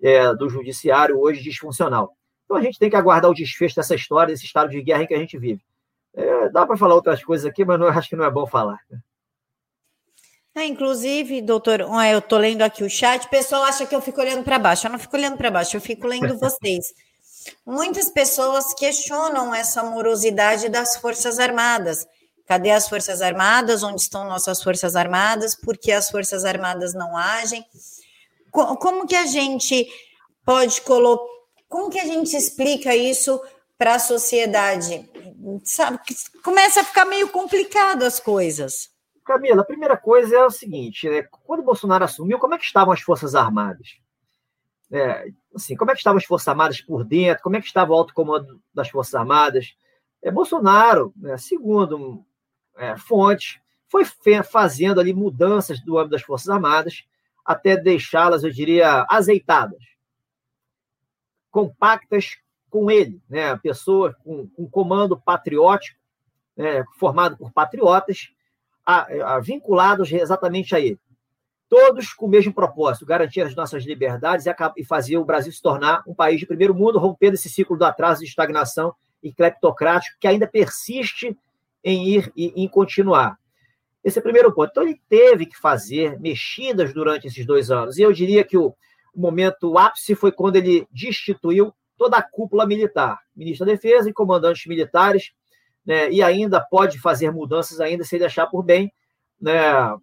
[0.00, 2.16] é, do Judiciário hoje disfuncional.
[2.44, 5.06] Então, a gente tem que aguardar o desfecho dessa história, desse estado de guerra em
[5.06, 5.60] que a gente vive.
[6.14, 8.78] É, dá para falar outras coisas aqui, mas não, acho que não é bom falar.
[10.54, 14.20] É, inclusive, doutor, eu estou lendo aqui o chat, o pessoal acha que eu fico
[14.20, 14.86] olhando para baixo.
[14.86, 16.94] Eu não fico olhando para baixo, eu fico lendo vocês.
[17.64, 22.06] Muitas pessoas questionam essa morosidade das Forças Armadas.
[22.46, 23.82] Cadê as Forças Armadas?
[23.82, 25.54] Onde estão nossas Forças Armadas?
[25.54, 27.64] Por que as Forças Armadas não agem?
[28.50, 29.86] Como que a gente
[30.44, 31.24] pode colocar.
[31.68, 33.38] Como que a gente explica isso
[33.76, 35.06] para a sociedade?
[35.62, 36.00] Sabe,
[36.42, 38.88] começa a ficar meio complicado as coisas.
[39.26, 41.24] Camila, a primeira coisa é o seguinte: né?
[41.44, 43.88] quando Bolsonaro assumiu, como é que estavam as Forças Armadas?
[44.90, 47.42] É, assim, como é que estavam as Forças Armadas por dentro?
[47.42, 49.76] Como é que estava o alto comando das Forças Armadas?
[50.22, 52.24] É, Bolsonaro, né, segundo
[52.76, 54.04] é, fontes, foi
[54.42, 57.04] fazendo ali mudanças do âmbito das Forças Armadas
[57.44, 59.82] até deixá-las, eu diria, azeitadas,
[61.50, 62.36] compactas,
[62.70, 63.56] com ele, né?
[63.56, 65.98] pessoa com, com comando patriótico,
[66.56, 66.84] né?
[66.98, 68.30] formado por patriotas,
[68.84, 71.00] a, a, vinculados exatamente a ele.
[71.68, 74.46] Todos com o mesmo propósito, garantir as nossas liberdades
[74.76, 77.84] e, fazer o Brasil se tornar um país de primeiro mundo, rompendo esse ciclo do
[77.84, 81.36] atraso de estagnação e cleptocrático que ainda persiste
[81.84, 83.36] em ir e em continuar.
[84.02, 84.70] Esse é o primeiro ponto.
[84.70, 87.98] Então, ele teve que fazer mexidas durante esses dois anos.
[87.98, 88.74] E eu diria que o,
[89.18, 94.64] momento ápice foi quando ele destituiu toda a cúpula militar, ministro da Defesa e comandantes
[94.66, 95.32] militares,
[95.84, 98.92] né, e ainda pode fazer mudanças ainda se achar por bem,
[99.40, 99.52] né,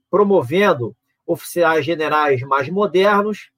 [0.10, 0.96] promovendo
[1.26, 3.50] oficiais generais mais modernos,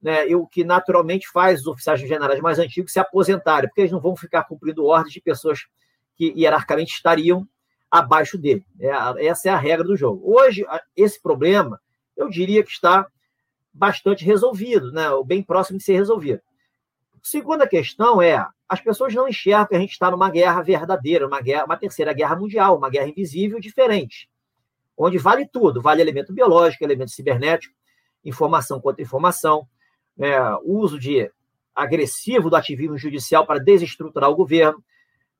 [0.00, 3.92] né, e o que naturalmente faz os oficiais generais mais antigos se aposentarem, porque eles
[3.92, 5.66] não vão ficar cumprindo ordens de pessoas
[6.16, 7.46] que hierarquicamente estariam
[7.88, 8.66] abaixo dele.
[8.80, 10.20] É, essa é a regra do jogo.
[10.24, 10.66] Hoje,
[10.96, 11.80] esse problema,
[12.16, 13.06] eu diria que está
[13.72, 16.40] bastante resolvido, né, ou bem próximo de ser resolvido.
[17.22, 21.40] Segunda questão é, as pessoas não enxergam que a gente está numa guerra verdadeira, uma,
[21.40, 24.28] guerra, uma terceira guerra mundial, uma guerra invisível diferente,
[24.96, 27.74] onde vale tudo, vale elemento biológico, elemento cibernético,
[28.24, 29.66] informação contra informação,
[30.18, 31.30] é, uso de
[31.74, 34.82] agressivo do ativismo judicial para desestruturar o governo,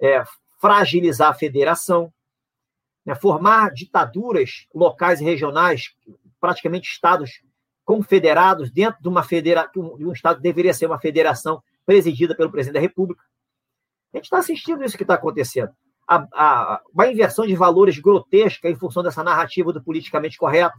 [0.01, 0.23] é,
[0.61, 2.13] fragilizar a federação,
[3.05, 5.95] né, formar ditaduras locais e regionais,
[6.41, 7.43] praticamente estados
[7.85, 9.27] confederados dentro de uma
[9.77, 13.23] um estado deveria ser uma federação presidida pelo presidente da República.
[14.13, 15.73] A gente está assistindo isso que está acontecendo.
[16.15, 20.77] A, a, uma inversão de valores grotesca em função dessa narrativa do politicamente correto,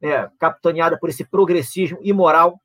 [0.00, 2.60] né, capitaneada por esse progressismo imoral.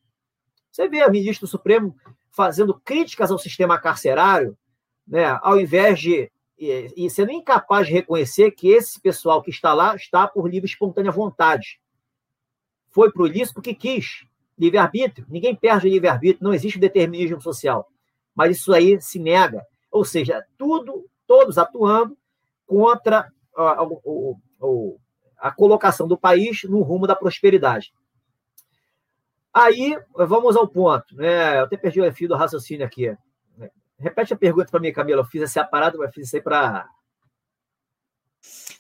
[0.72, 1.96] Você vê a ministra do Supremo
[2.32, 4.58] fazendo críticas ao sistema carcerário,
[5.08, 6.32] né, ao invés de.
[6.58, 10.68] E, e sendo incapaz de reconhecer que esse pessoal que está lá está por livre
[10.68, 11.80] e espontânea vontade.
[12.90, 14.26] Foi para o ilícito porque quis
[14.58, 15.26] livre-arbítrio.
[15.30, 17.88] Ninguém perde o livre-arbítrio, não existe determinismo social.
[18.36, 19.66] Mas isso aí se nega.
[19.90, 22.18] Ou seja, tudo, todos atuando
[22.66, 23.88] contra a, a,
[25.38, 27.94] a colocação do país no rumo da prosperidade.
[29.54, 31.16] Aí, vamos ao ponto.
[31.16, 31.60] Né?
[31.60, 33.16] Eu até perdi o fio do raciocínio aqui.
[34.00, 35.22] Repete a pergunta para mim, Camila.
[35.22, 36.88] Eu fiz essa parada, mas fiz isso aí para.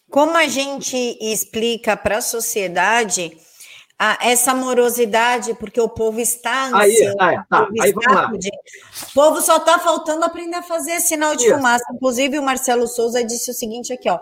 [0.10, 3.38] Como a gente explica para a sociedade
[4.02, 7.18] a, essa morosidade, porque o povo está ansioso.
[7.20, 7.68] Aí, tá, tá.
[7.82, 8.32] aí vamos lá.
[8.32, 11.56] O povo só está faltando aprender a fazer sinal de Isso.
[11.56, 11.84] fumaça.
[11.94, 14.18] Inclusive, o Marcelo Souza disse o seguinte aqui, ó.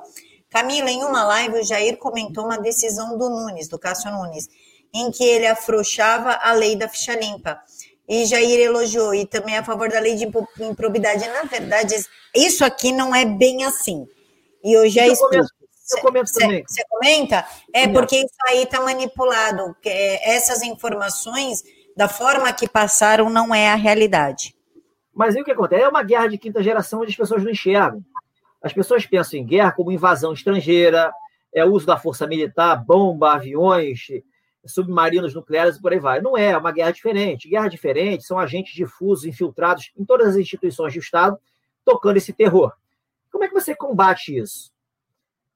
[0.49, 4.49] Camila, em uma live, o Jair comentou uma decisão do Nunes, do Cássio Nunes,
[4.91, 7.59] em que ele afrouxava a lei da ficha limpa.
[8.09, 10.28] E Jair elogiou, e também a favor da lei de
[10.59, 11.28] improbidade.
[11.28, 11.95] Na verdade,
[12.34, 14.07] isso aqui não é bem assim.
[14.63, 15.57] E eu já explico.
[15.91, 16.63] Eu comento também.
[16.67, 17.45] Você comenta?
[17.73, 19.75] É porque isso aí está manipulado.
[19.85, 21.63] Essas informações,
[21.95, 24.55] da forma que passaram, não é a realidade.
[25.13, 25.81] Mas aí o que acontece?
[25.83, 28.03] É uma guerra de quinta geração onde as pessoas não enxergam.
[28.61, 31.11] As pessoas pensam em guerra como invasão estrangeira,
[31.53, 33.99] é uso da força militar, bomba, aviões,
[34.65, 36.21] submarinos nucleares e por aí vai.
[36.21, 37.49] Não é, é uma guerra diferente.
[37.49, 41.39] Guerra diferente são agentes difusos, infiltrados em todas as instituições do Estado,
[41.85, 42.73] tocando esse terror.
[43.31, 44.71] Como é que você combate isso?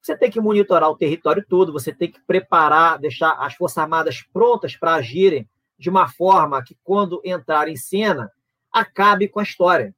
[0.01, 4.23] Você tem que monitorar o território todo, você tem que preparar, deixar as Forças Armadas
[4.33, 5.47] prontas para agirem
[5.77, 8.31] de uma forma que, quando entrar em cena,
[8.71, 9.93] acabe com a história,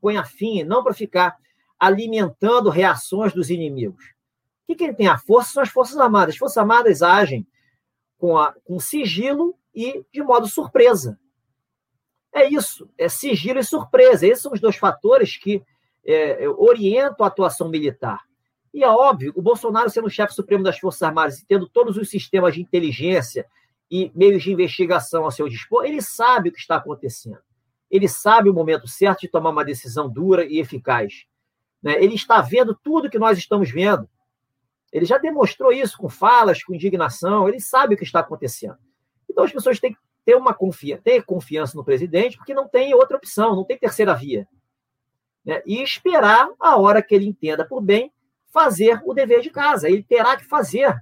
[0.00, 1.36] ponha fim, não para ficar
[1.78, 4.04] alimentando reações dos inimigos.
[4.62, 6.34] O que, que ele tem a força são as Forças Armadas.
[6.34, 7.46] As Forças Armadas agem
[8.16, 11.18] com, a, com sigilo e de modo surpresa.
[12.32, 14.26] É isso, é sigilo e surpresa.
[14.26, 15.62] Esses são os dois fatores que
[16.06, 18.20] é, orientam a atuação militar.
[18.74, 21.96] E é óbvio, o Bolsonaro sendo o chefe supremo das Forças Armadas e tendo todos
[21.96, 23.46] os sistemas de inteligência
[23.88, 27.38] e meios de investigação ao seu dispor, ele sabe o que está acontecendo.
[27.88, 31.24] Ele sabe o momento certo de tomar uma decisão dura e eficaz.
[31.80, 32.02] Né?
[32.02, 34.10] Ele está vendo tudo que nós estamos vendo.
[34.92, 37.48] Ele já demonstrou isso com falas, com indignação.
[37.48, 38.78] Ele sabe o que está acontecendo.
[39.30, 42.92] Então as pessoas têm que ter uma confiança, ter confiança no presidente, porque não tem
[42.92, 44.48] outra opção, não tem terceira via.
[45.44, 45.62] Né?
[45.64, 48.10] E esperar a hora que ele entenda por bem
[48.54, 49.88] fazer o dever de casa.
[49.88, 50.96] Ele terá que fazer.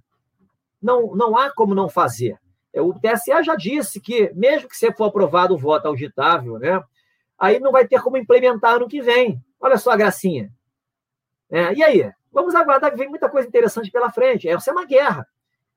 [0.81, 2.39] Não, não há como não fazer.
[2.73, 6.83] É, o TSE já disse que, mesmo que você for aprovado o voto auditável, né,
[7.39, 9.39] aí não vai ter como implementar no que vem.
[9.61, 10.51] Olha só a gracinha.
[11.51, 12.11] É, e aí?
[12.33, 14.49] Vamos aguardar que vem muita coisa interessante pela frente.
[14.49, 15.29] Essa é uma guerra.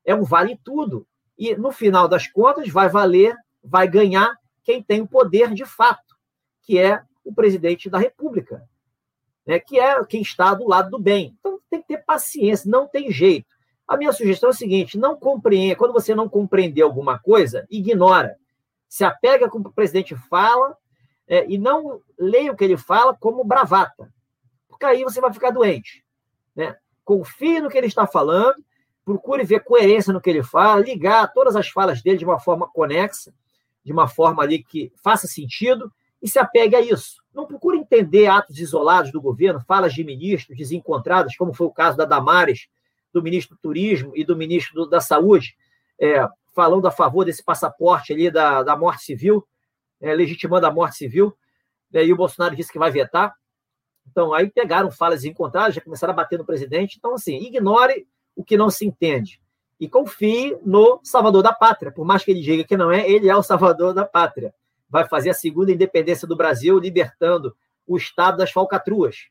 [0.06, 1.06] É um vale tudo.
[1.38, 6.16] E, no final das contas, vai valer, vai ganhar quem tem o poder de fato,
[6.62, 8.66] que é o presidente da República
[9.46, 11.36] né, que é quem está do lado do bem.
[11.40, 13.48] Então tem que ter paciência, não tem jeito.
[13.88, 18.38] A minha sugestão é a seguinte: não compreenda, quando você não compreender alguma coisa, ignora.
[18.88, 20.76] Se apega com o que o presidente fala,
[21.28, 24.12] é, e não leia o que ele fala como bravata,
[24.68, 26.04] porque aí você vai ficar doente.
[26.56, 26.76] Né?
[27.04, 28.64] Confie no que ele está falando,
[29.04, 32.68] procure ver coerência no que ele fala, ligar todas as falas dele de uma forma
[32.68, 33.34] conexa,
[33.84, 35.92] de uma forma ali que faça sentido
[36.26, 37.24] e se apegue a isso.
[37.32, 41.96] Não procure entender atos isolados do governo, falas de ministros desencontradas, como foi o caso
[41.96, 42.68] da Damares,
[43.14, 45.56] do ministro do Turismo e do ministro da Saúde,
[46.02, 49.48] é, falando a favor desse passaporte ali da, da morte civil,
[50.02, 51.32] é, legitimando a morte civil,
[51.94, 53.32] né, e o Bolsonaro disse que vai vetar.
[54.10, 56.96] Então, aí pegaram falas encontradas, já começaram a bater no presidente.
[56.98, 59.40] Então, assim, ignore o que não se entende
[59.80, 61.92] e confie no salvador da pátria.
[61.92, 64.56] Por mais que ele diga que não é, ele é o salvador da pátria.
[64.96, 67.54] Vai fazer a segunda independência do Brasil, libertando
[67.86, 69.28] o Estado das falcatruas.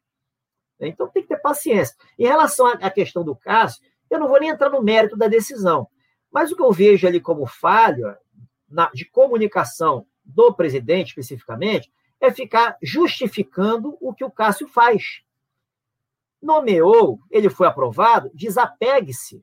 [0.79, 1.97] Então tem que ter paciência.
[2.19, 5.89] Em relação à questão do caso, eu não vou nem entrar no mérito da decisão.
[6.31, 8.19] Mas o que eu vejo ali como falha
[8.93, 11.91] de comunicação do presidente, especificamente,
[12.21, 15.23] é ficar justificando o que o Cássio faz.
[16.43, 19.43] Nomeou, ele foi aprovado, desapegue-se.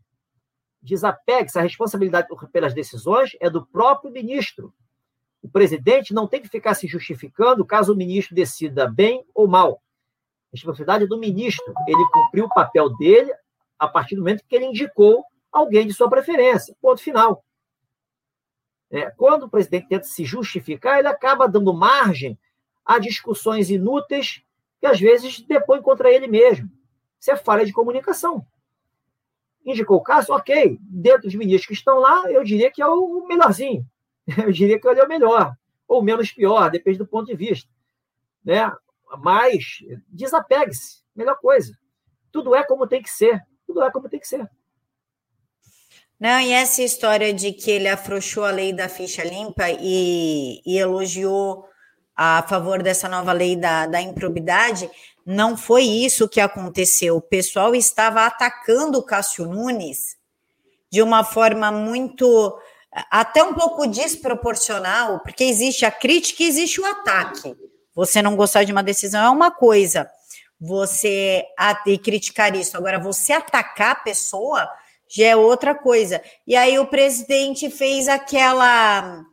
[0.83, 1.57] Desapegue-se.
[1.57, 4.71] A responsabilidade pelas decisões é do próprio ministro.
[5.41, 9.81] O presidente não tem que ficar se justificando caso o ministro decida bem ou mal.
[10.47, 11.73] A responsabilidade é do ministro.
[11.87, 13.33] Ele cumpriu o papel dele
[13.79, 16.75] a partir do momento que ele indicou alguém de sua preferência.
[16.79, 17.43] Ponto final.
[18.91, 22.37] É, quando o presidente tenta se justificar, ele acaba dando margem
[22.85, 24.43] a discussões inúteis
[24.79, 26.69] que às vezes depõem contra ele mesmo.
[27.19, 28.45] Isso é falha de comunicação.
[29.65, 30.77] Indicou o caso, ok.
[30.81, 33.85] Dentro dos ministros que estão lá, eu diria que é o melhorzinho.
[34.37, 35.55] Eu diria que ele é o melhor.
[35.87, 37.69] Ou menos pior, depende do ponto de vista.
[38.43, 38.71] Né?
[39.19, 41.01] Mas desapegue-se.
[41.15, 41.77] Melhor coisa.
[42.31, 43.41] Tudo é como tem que ser.
[43.67, 44.49] Tudo é como tem que ser.
[46.19, 50.77] Não, e essa história de que ele afrouxou a lei da ficha limpa e, e
[50.77, 51.67] elogiou
[52.15, 54.87] a favor dessa nova lei da, da improbidade,
[55.25, 57.17] não foi isso que aconteceu.
[57.17, 60.17] O pessoal estava atacando o Cássio Nunes
[60.91, 62.59] de uma forma muito,
[63.09, 67.55] até um pouco desproporcional, porque existe a crítica e existe o ataque.
[67.95, 70.09] Você não gostar de uma decisão é uma coisa,
[70.59, 71.43] você
[71.87, 72.77] e criticar isso.
[72.77, 74.69] Agora, você atacar a pessoa
[75.09, 76.21] já é outra coisa.
[76.47, 79.23] E aí o presidente fez aquela.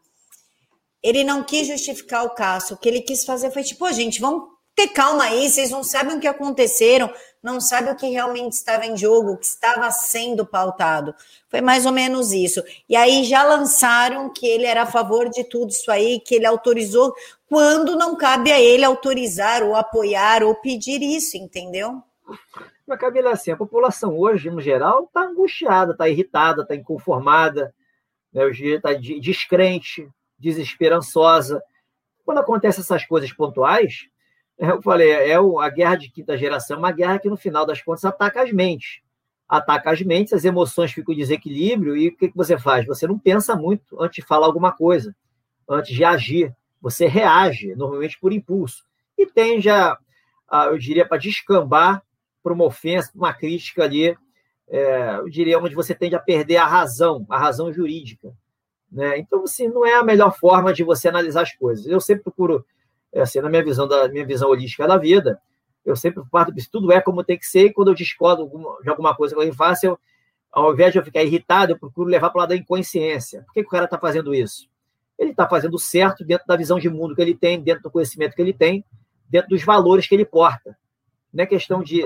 [1.03, 2.75] Ele não quis justificar o caso.
[2.75, 6.17] O que ele quis fazer foi tipo, gente, vamos ter calma aí, vocês não sabem
[6.17, 10.45] o que aconteceram, não sabem o que realmente estava em jogo, o que estava sendo
[10.45, 11.15] pautado.
[11.49, 12.63] Foi mais ou menos isso.
[12.89, 16.47] E aí já lançaram que ele era a favor de tudo isso aí, que ele
[16.47, 17.15] autorizou,
[17.49, 22.03] quando não cabe a ele autorizar ou apoiar ou pedir isso, entendeu?
[22.87, 27.75] Mas, Camila, assim, a população hoje, no geral, está angustiada, está irritada, está inconformada,
[28.33, 28.49] né?
[28.51, 30.09] está descrente,
[30.39, 31.63] desesperançosa.
[32.25, 34.09] Quando acontecem essas coisas pontuais,
[34.59, 38.05] eu falei, é a guerra de quinta geração, uma guerra que, no final das contas,
[38.05, 39.01] ataca as mentes.
[39.49, 42.87] Ataca as mentes, as emoções ficam em desequilíbrio, e o que, que você faz?
[42.87, 45.15] Você não pensa muito antes de falar alguma coisa,
[45.69, 46.55] antes de agir.
[46.81, 48.85] Você reage, normalmente por impulso.
[49.17, 49.97] E tende a,
[50.67, 52.03] eu diria, para descambar
[52.43, 54.17] para uma ofensa, uma crítica ali,
[54.69, 58.33] é, eu diria, onde você tende a perder a razão, a razão jurídica.
[58.91, 59.19] Né?
[59.19, 61.87] Então, assim, não é a melhor forma de você analisar as coisas.
[61.87, 62.65] Eu sempre procuro, é,
[63.15, 65.41] assim, na minha visão, da minha visão holística da vida,
[65.85, 68.51] eu sempre parto disso, tudo é como tem que ser, e quando eu discordo
[68.83, 69.99] de alguma coisa que alguém faça, eu,
[70.53, 73.43] ao invés de eu ficar irritado, eu procuro levar para o lado da inconsciência.
[73.43, 74.69] Por que, que o cara está fazendo isso?
[75.19, 78.35] Ele está fazendo certo dentro da visão de mundo que ele tem, dentro do conhecimento
[78.35, 78.85] que ele tem,
[79.29, 80.77] dentro dos valores que ele porta.
[81.33, 82.03] Não é questão de,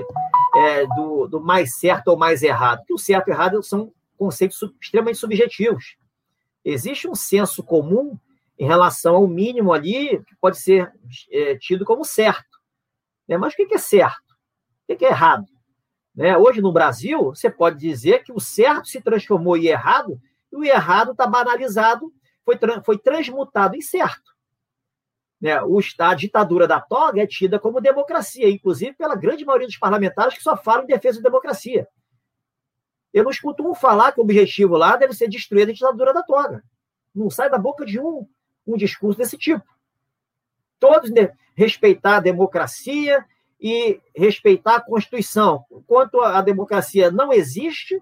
[0.55, 3.91] é, do, do, mais certo ou mais errado, porque o certo e o errado são
[4.17, 5.97] conceitos extremamente subjetivos.
[6.65, 8.17] Existe um senso comum
[8.57, 10.91] em relação ao mínimo ali que pode ser
[11.31, 12.59] é, tido como certo.
[13.27, 13.37] Né?
[13.37, 14.33] Mas o que é certo?
[14.87, 15.45] O que é errado?
[16.15, 16.37] Né?
[16.37, 20.19] Hoje, no Brasil, você pode dizer que o certo se transformou em errado
[20.51, 22.11] e o errado está banalizado,
[22.45, 24.31] foi, foi transmutado em certo.
[25.41, 25.61] Né?
[25.63, 30.35] O, a ditadura da toga é tida como democracia, inclusive pela grande maioria dos parlamentares
[30.35, 31.87] que só falam em defesa da democracia.
[33.11, 36.23] Eu não escuto um falar que o objetivo lá deve ser destruir a ditadura da
[36.23, 36.63] toga.
[37.13, 38.27] Não sai da boca de um
[38.65, 39.65] um discurso desse tipo.
[40.79, 41.11] Todos
[41.55, 43.25] respeitar a democracia
[43.59, 45.63] e respeitar a Constituição.
[45.71, 48.01] Enquanto a democracia não existe,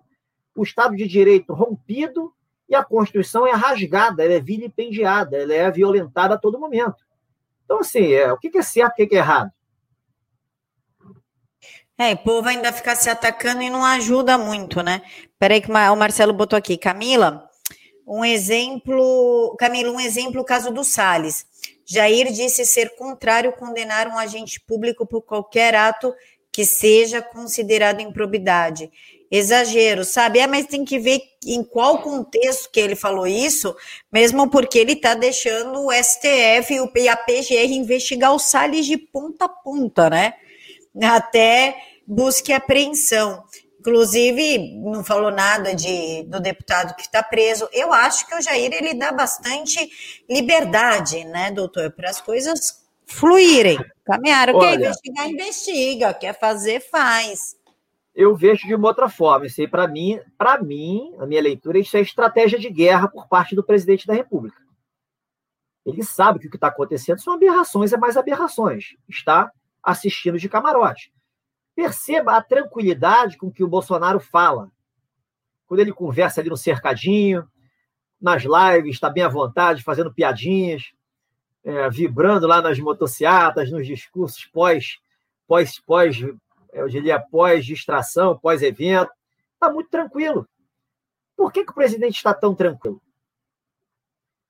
[0.56, 2.34] o Estado de Direito rompido
[2.68, 7.06] e a Constituição é rasgada, ela é vilipendiada, ela é violentada a todo momento.
[7.66, 9.52] Então, assim, é, o que é certo e o que é errado?
[11.98, 15.04] É, o povo ainda ficar se atacando e não ajuda muito, né?
[15.38, 16.76] Peraí que o Marcelo botou aqui.
[16.76, 17.48] Camila,
[18.14, 21.46] um exemplo, Camila, um exemplo, o caso do Salles.
[21.86, 26.14] Jair disse ser contrário condenar um agente público por qualquer ato
[26.52, 28.92] que seja considerado improbidade.
[29.32, 30.40] Exagero, sabe?
[30.40, 33.74] É, mas tem que ver em qual contexto que ele falou isso,
[34.12, 39.46] mesmo porque ele está deixando o STF e a PGR investigar o Salles de ponta
[39.46, 40.34] a ponta, né?
[41.02, 43.42] Até busque apreensão.
[43.82, 47.68] Inclusive, não falou nada de, do deputado que está preso.
[47.74, 49.80] Eu acho que o Jair ele dá bastante
[50.30, 54.60] liberdade, né, doutor, para as coisas fluírem, caminharem.
[54.60, 56.14] Quer investigar, investiga.
[56.14, 57.58] Quer fazer, faz.
[58.14, 59.48] Eu vejo de uma outra forma.
[59.48, 63.28] Isso aí, para mim, para mim, a minha leitura, isso é estratégia de guerra por
[63.28, 64.62] parte do presidente da República.
[65.84, 68.96] Ele sabe que o que está acontecendo são aberrações, é mais aberrações.
[69.10, 69.52] Está
[69.82, 71.12] assistindo de camarote.
[71.82, 74.72] Perceba a tranquilidade com que o Bolsonaro fala.
[75.66, 77.50] Quando ele conversa ali no cercadinho,
[78.22, 80.92] nas lives, está bem à vontade, fazendo piadinhas,
[81.64, 85.00] é, vibrando lá nas motocicletas, nos discursos pós,
[85.48, 86.18] pós, pós,
[86.72, 89.12] eu diria pós distração, pós evento,
[89.56, 90.48] está muito tranquilo.
[91.36, 93.02] Por que, que o presidente está tão tranquilo?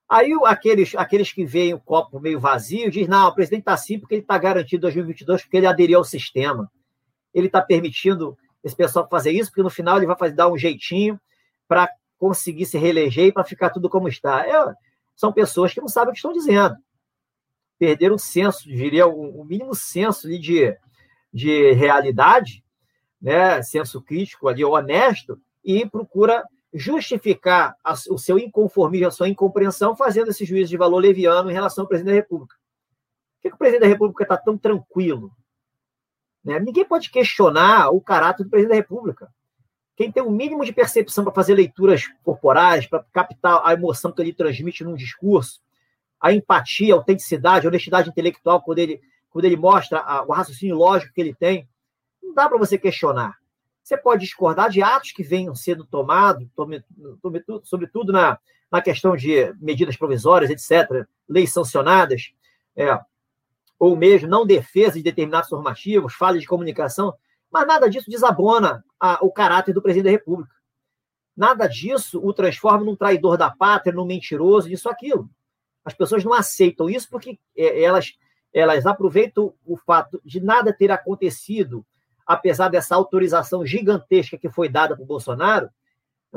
[0.09, 3.97] Aí aqueles, aqueles que veem o copo meio vazio dizem, não, o presidente está assim
[3.97, 6.69] porque ele está garantido 2022 porque ele aderiu ao sistema
[7.34, 10.57] ele está permitindo esse pessoal fazer isso, porque no final ele vai fazer, dar um
[10.57, 11.19] jeitinho
[11.67, 14.45] para conseguir se reeleger e para ficar tudo como está.
[14.45, 14.73] É,
[15.15, 16.75] são pessoas que não sabem o que estão dizendo.
[17.79, 20.77] Perderam o senso, diria, o, mínimo senso de,
[21.34, 22.63] de realidade,
[23.19, 29.95] né, senso crítico ali, honesto, e procura justificar a, o seu inconformismo, a sua incompreensão,
[29.95, 32.55] fazendo esse juízo de valor leviano em relação ao presidente da República.
[32.55, 35.32] Por que, que o presidente da República está tão tranquilo?
[36.44, 36.60] Né?
[36.60, 39.32] Ninguém pode questionar o caráter do presidente da República.
[39.96, 44.12] Quem tem o um mínimo de percepção para fazer leituras corporais, para captar a emoção
[44.12, 45.62] que ele transmite num discurso,
[46.20, 50.76] a empatia, a autenticidade, a honestidade intelectual, quando ele, quando ele mostra a, o raciocínio
[50.76, 51.68] lógico que ele tem,
[52.22, 53.38] não dá para você questionar.
[53.84, 56.48] Você pode discordar de atos que venham sendo tomados,
[57.64, 58.39] sobretudo na,
[58.72, 62.32] na questão de medidas provisórias, etc., leis sancionadas,
[62.76, 62.98] é,
[63.82, 67.15] ou mesmo não defesa de determinados normativos, falha de comunicação,
[67.51, 70.53] mas nada disso desabona a, o caráter do presidente da República.
[71.36, 75.27] Nada disso o transforma num traidor da pátria, num mentiroso, isso, aquilo.
[75.84, 78.13] As pessoas não aceitam isso porque é, elas,
[78.53, 81.84] elas aproveitam o fato de nada ter acontecido,
[82.23, 85.71] apesar dessa autorização gigantesca que foi dada para o Bolsonaro,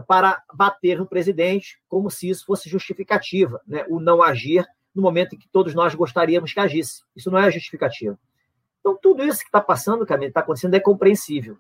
[0.06, 3.84] para bater no presidente, como se isso fosse justificativa, né?
[3.90, 7.02] o não agir no momento em que todos nós gostaríamos que agisse.
[7.16, 8.18] Isso não é justificativo.
[8.80, 11.56] Então, tudo isso que está passando, Camila, está acontecendo, é compreensível.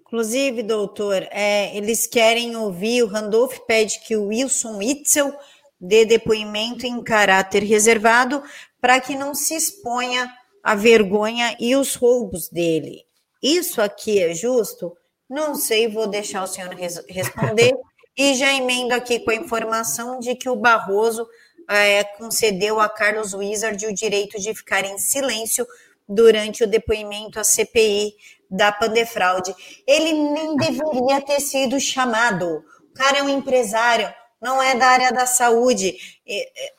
[0.00, 5.34] Inclusive, doutor, é, eles querem ouvir, o Randolph pede que o Wilson Itzel
[5.80, 8.42] dê depoimento em caráter reservado
[8.80, 10.32] para que não se exponha
[10.62, 13.04] a vergonha e os roubos dele.
[13.42, 14.96] Isso aqui é justo?
[15.28, 17.72] Não sei, vou deixar o senhor res responder.
[18.16, 21.28] e já emendo aqui com a informação de que o Barroso
[21.68, 25.66] é, concedeu a Carlos Wizard o direito de ficar em silêncio
[26.08, 28.14] durante o depoimento à CPI
[28.50, 29.54] da Pandefraude.
[29.86, 32.64] Ele nem deveria ter sido chamado.
[32.90, 34.08] O cara é um empresário,
[34.40, 35.96] não é da área da saúde.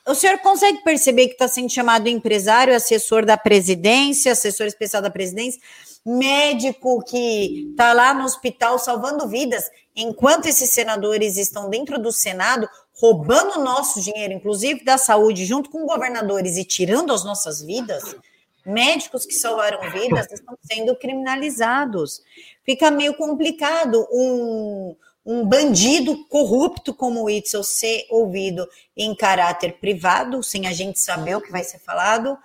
[0.06, 5.10] O senhor consegue perceber que está sendo chamado empresário, assessor da presidência, assessor especial da
[5.10, 5.60] presidência,
[6.04, 9.64] médico que está lá no hospital salvando vidas,
[9.94, 12.68] enquanto esses senadores estão dentro do Senado
[13.00, 18.16] roubando nosso dinheiro, inclusive da saúde, junto com governadores e tirando as nossas vidas,
[18.66, 22.22] médicos que salvaram vidas estão sendo criminalizados.
[22.64, 30.42] Fica meio complicado um, um bandido corrupto como o Itzel ser ouvido em caráter privado,
[30.42, 32.36] sem a gente saber o que vai ser falado,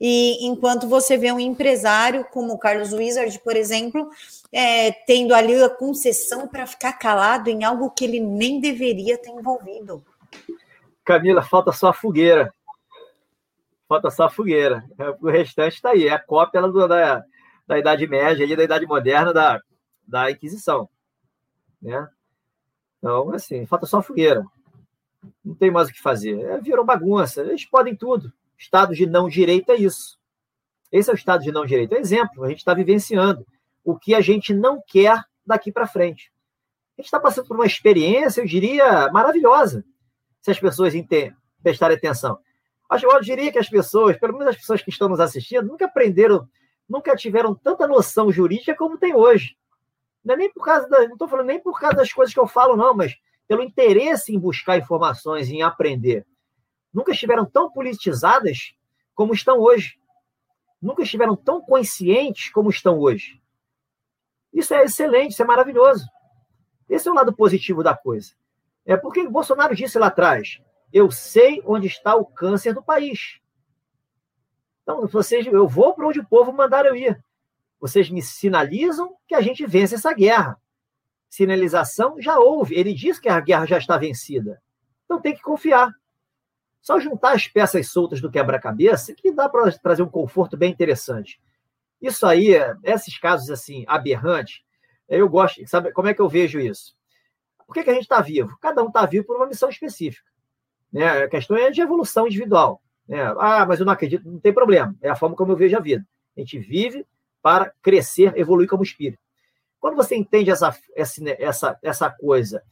[0.00, 4.08] e enquanto você vê um empresário como o Carlos Wizard, por exemplo,
[4.52, 9.30] é, tendo ali a concessão para ficar calado em algo que ele nem deveria ter
[9.30, 10.04] envolvido.
[11.04, 12.52] Camila, falta só a fogueira.
[13.88, 14.84] Falta só a fogueira.
[15.20, 16.06] O restante está aí.
[16.06, 17.24] É a cópia da,
[17.66, 19.60] da Idade Média, ali, da Idade Moderna, da,
[20.06, 20.88] da Inquisição.
[21.82, 22.06] Né?
[22.98, 24.44] Então, assim, falta só a fogueira.
[25.44, 26.38] Não tem mais o que fazer.
[26.40, 27.40] É, virou bagunça.
[27.40, 28.32] Eles podem tudo.
[28.58, 30.18] Estado de não direito é isso.
[30.90, 31.94] Esse é o estado de não direito.
[31.94, 33.46] É exemplo, a gente está vivenciando
[33.84, 36.32] o que a gente não quer daqui para frente.
[36.96, 39.84] A gente está passando por uma experiência, eu diria, maravilhosa,
[40.42, 40.92] se as pessoas
[41.62, 42.38] prestarem atenção.
[42.90, 46.48] Eu diria que as pessoas, pelo menos as pessoas que estão nos assistindo, nunca aprenderam,
[46.88, 49.56] nunca tiveram tanta noção jurídica como tem hoje.
[50.24, 52.40] Não é nem por causa da, não estou falando nem por causa das coisas que
[52.40, 53.14] eu falo, não, mas
[53.46, 56.26] pelo interesse em buscar informações, em aprender.
[56.92, 58.74] Nunca estiveram tão politizadas
[59.14, 59.98] como estão hoje.
[60.80, 63.40] Nunca estiveram tão conscientes como estão hoje.
[64.52, 66.06] Isso é excelente, isso é maravilhoso.
[66.88, 68.32] Esse é o lado positivo da coisa.
[68.86, 70.60] É porque Bolsonaro disse lá atrás:
[70.92, 73.40] eu sei onde está o câncer do país.
[74.82, 77.22] Então, vocês, eu vou para onde o povo mandar eu ir.
[77.78, 80.58] Vocês me sinalizam que a gente vence essa guerra.
[81.28, 82.74] Sinalização já houve.
[82.74, 84.62] Ele disse que a guerra já está vencida.
[85.04, 85.92] Então tem que confiar.
[86.88, 91.38] Só juntar as peças soltas do quebra-cabeça que dá para trazer um conforto bem interessante.
[92.00, 94.62] Isso aí, esses casos assim aberrantes,
[95.06, 95.60] eu gosto.
[95.68, 96.96] Sabe como é que eu vejo isso?
[97.66, 98.56] Por que, que a gente está vivo?
[98.58, 100.30] Cada um está vivo por uma missão específica.
[100.90, 101.24] Né?
[101.24, 102.80] A questão é de evolução individual.
[103.06, 103.20] Né?
[103.38, 104.96] Ah, mas eu não acredito, não tem problema.
[105.02, 106.06] É a forma como eu vejo a vida.
[106.34, 107.06] A gente vive
[107.42, 109.20] para crescer, evoluir como espírito.
[109.78, 112.62] Quando você entende essa, essa, essa coisa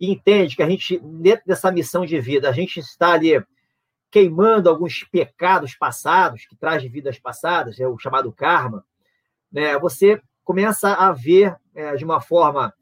[0.00, 3.44] e entende que a gente, dentro dessa missão de vida, a gente está ali
[4.16, 8.82] queimando alguns pecados passados, que traz de vidas passadas, é o chamado karma,
[9.52, 9.78] né?
[9.78, 12.72] você começa a ver é, de uma forma.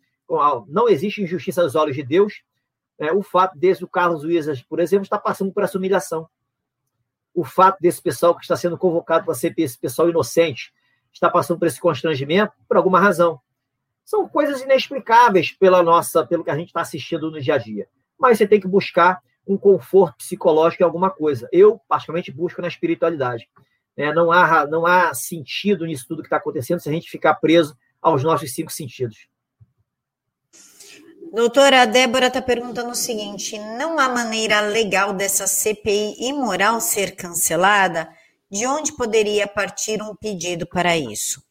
[0.68, 2.45] Não existe injustiça aos olhos de Deus.
[2.97, 6.28] É, o fato desse, o Carlos Luizas, por exemplo, está passando por essa humilhação.
[7.35, 10.72] O fato desse pessoal que está sendo convocado para ser esse pessoal inocente,
[11.12, 13.41] está passando por esse constrangimento por alguma razão.
[14.05, 17.89] São coisas inexplicáveis pela nossa, pelo que a gente está assistindo no dia a dia.
[18.16, 21.49] Mas você tem que buscar um conforto psicológico em alguma coisa.
[21.53, 23.49] Eu, particularmente, busco na espiritualidade.
[23.97, 27.34] É, não, há, não há sentido nisso tudo que está acontecendo se a gente ficar
[27.34, 29.28] preso aos nossos cinco sentidos.
[31.32, 37.16] Doutora, a Débora está perguntando o seguinte: não há maneira legal dessa CPI imoral ser
[37.16, 38.09] cancelada?
[38.51, 41.42] De onde poderia partir um pedido para isso?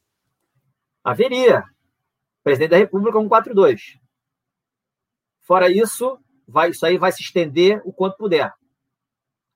[1.03, 1.63] Haveria.
[2.43, 3.99] Presidente da República 142.
[5.41, 6.17] Fora isso,
[6.47, 8.53] vai, isso aí vai se estender o quanto puder.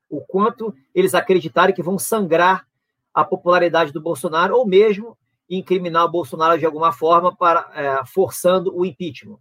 [0.10, 2.68] O quanto eles acreditarem que vão sangrar
[3.14, 5.18] a popularidade do Bolsonaro ou mesmo
[5.50, 9.40] incriminar o Bolsonaro de alguma forma para é, forçando o impeachment.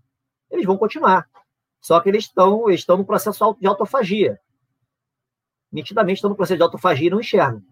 [0.51, 1.29] Eles vão continuar.
[1.81, 4.41] Só que eles estão, eles estão no processo de autofagia.
[5.71, 7.63] Nitidamente estão no processo de autofagia e não enxergam.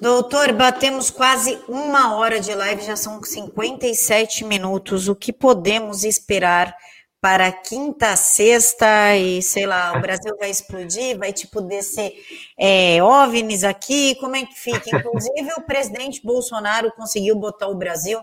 [0.00, 5.08] Doutor, batemos quase uma hora de live, já são 57 minutos.
[5.08, 6.76] O que podemos esperar
[7.22, 12.12] para quinta, sexta e sei lá, o Brasil vai explodir, vai tipo descer
[12.58, 14.98] é, OVNIs aqui, como é que fica?
[14.98, 18.20] Inclusive, o presidente Bolsonaro conseguiu botar o Brasil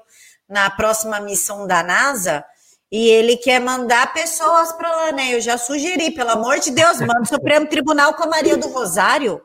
[0.49, 2.43] na próxima missão da NASA
[2.91, 5.33] e ele quer mandar pessoas para lá, né?
[5.33, 8.67] Eu já sugeri, pelo amor de Deus, manda o Supremo Tribunal com a Maria do
[8.67, 9.41] Rosário,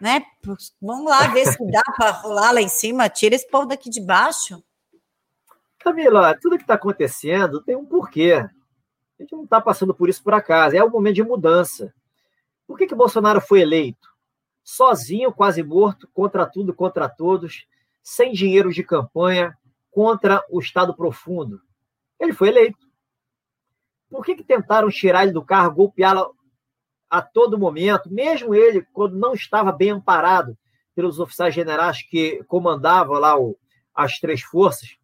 [0.00, 0.24] né?
[0.80, 4.00] Vamos lá ver se dá para rolar lá em cima, tira esse povo daqui de
[4.00, 4.60] baixo.
[5.78, 8.44] Camila, tudo que está acontecendo tem um porquê.
[9.22, 11.94] A gente não está passando por isso por acaso, é um momento de mudança.
[12.66, 14.08] Por que, que Bolsonaro foi eleito?
[14.64, 17.64] Sozinho, quase morto, contra tudo, contra todos,
[18.02, 19.56] sem dinheiro de campanha,
[19.92, 21.62] contra o Estado profundo.
[22.18, 22.84] Ele foi eleito.
[24.10, 26.34] Por que, que tentaram tirar ele do carro, golpeá-lo
[27.08, 30.58] a todo momento, mesmo ele, quando não estava bem amparado
[30.96, 33.56] pelos oficiais generais que comandavam lá o,
[33.94, 34.96] as três forças,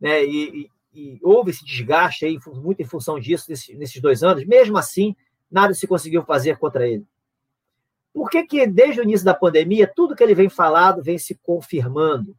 [0.00, 4.76] né, e, e houve esse desgaste aí, muito em função disso, nesses, dois anos, mesmo
[4.78, 5.14] assim,
[5.50, 7.06] nada se conseguiu fazer contra ele.
[8.12, 11.34] Por que, que, desde o início da pandemia, tudo que ele vem falado vem se
[11.36, 12.36] confirmando?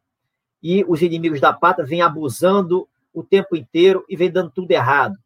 [0.61, 5.17] E os inimigos da pátria vêm abusando o tempo inteiro e vem dando tudo errado.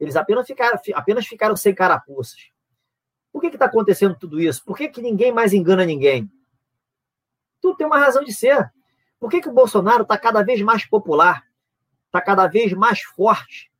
[0.00, 2.50] Eles apenas ficaram, apenas ficaram sem carapuças.
[3.32, 4.64] Por que está acontecendo tudo isso?
[4.64, 6.30] Por que, que ninguém mais engana ninguém?
[7.60, 8.70] Tudo tem uma razão de ser.
[9.18, 11.44] Por que, que o Bolsonaro está cada vez mais popular?
[12.14, 13.72] Está cada vez mais forte.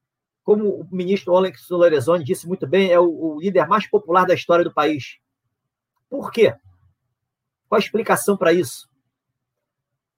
[0.43, 4.35] Como o ministro Alex Lorenzoni disse muito bem, é o, o líder mais popular da
[4.35, 5.18] história do país.
[6.11, 6.55] Por quê?
[7.68, 8.91] Qual a explicação para isso?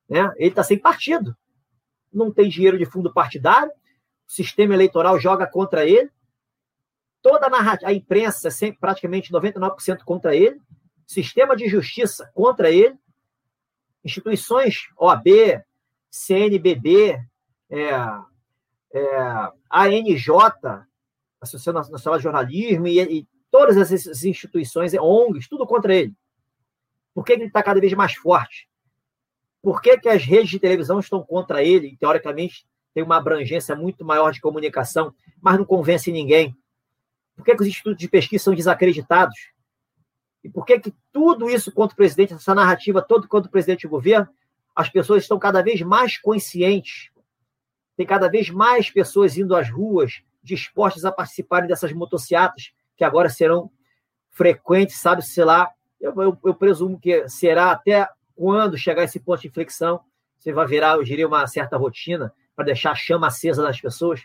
[0.08, 0.32] Né?
[0.36, 1.36] Ele está sem partido.
[2.12, 3.70] Não tem dinheiro de fundo partidário.
[4.26, 6.10] O sistema eleitoral joga contra ele.
[7.20, 10.60] Toda a, narrativa, a imprensa, sempre, praticamente 99% contra ele.
[11.06, 12.96] Sistema de justiça contra ele.
[14.02, 15.62] Instituições OAB,
[16.10, 17.20] CNBB,
[17.70, 17.90] é,
[18.92, 20.28] é, ANJ,
[21.40, 26.14] Associação Nacional de Jornalismo, e, e todas essas instituições, ONGs, tudo contra ele.
[27.14, 28.68] Por que ele está cada vez mais forte?
[29.62, 31.88] Por que, que as redes de televisão estão contra ele?
[31.88, 36.56] E, teoricamente, tem uma abrangência muito maior de comunicação, mas não convence ninguém.
[37.34, 39.36] Por que, que os institutos de pesquisa são desacreditados?
[40.42, 43.82] E por que, que tudo isso contra o presidente, essa narrativa toda contra o presidente
[43.82, 44.28] e o governo,
[44.74, 47.10] as pessoas estão cada vez mais conscientes
[47.96, 53.28] tem cada vez mais pessoas indo às ruas dispostas a participarem dessas motocicletas que agora
[53.28, 53.70] serão
[54.30, 55.70] frequentes, sabe, sei lá,
[56.00, 60.00] eu, eu, eu presumo que será até quando chegar esse ponto de inflexão,
[60.38, 64.22] você vai virar, eu diria, uma certa rotina para deixar a chama acesa das pessoas.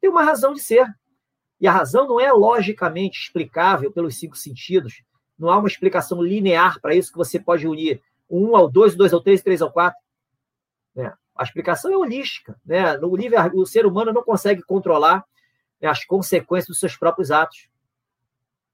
[0.00, 0.86] Tem uma razão de ser.
[1.60, 5.02] E a razão não é logicamente explicável pelos cinco sentidos.
[5.38, 8.00] Não há uma explicação linear para isso que você pode unir
[8.30, 10.00] 1 ao 2, o 2 ao 3, o 3 ao 4.
[10.94, 11.12] Né?
[11.38, 12.60] A explicação é holística.
[12.66, 12.96] Né?
[12.96, 15.24] No livre, o ser humano não consegue controlar
[15.80, 17.68] né, as consequências dos seus próprios atos.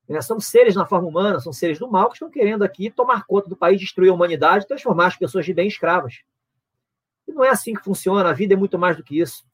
[0.08, 0.20] Né?
[0.22, 3.48] São seres na forma humana, são seres do mal que estão querendo aqui tomar conta
[3.48, 6.22] do país, destruir a humanidade, transformar as pessoas de bem escravas.
[7.28, 9.44] E não é assim que funciona, a vida é muito mais do que isso.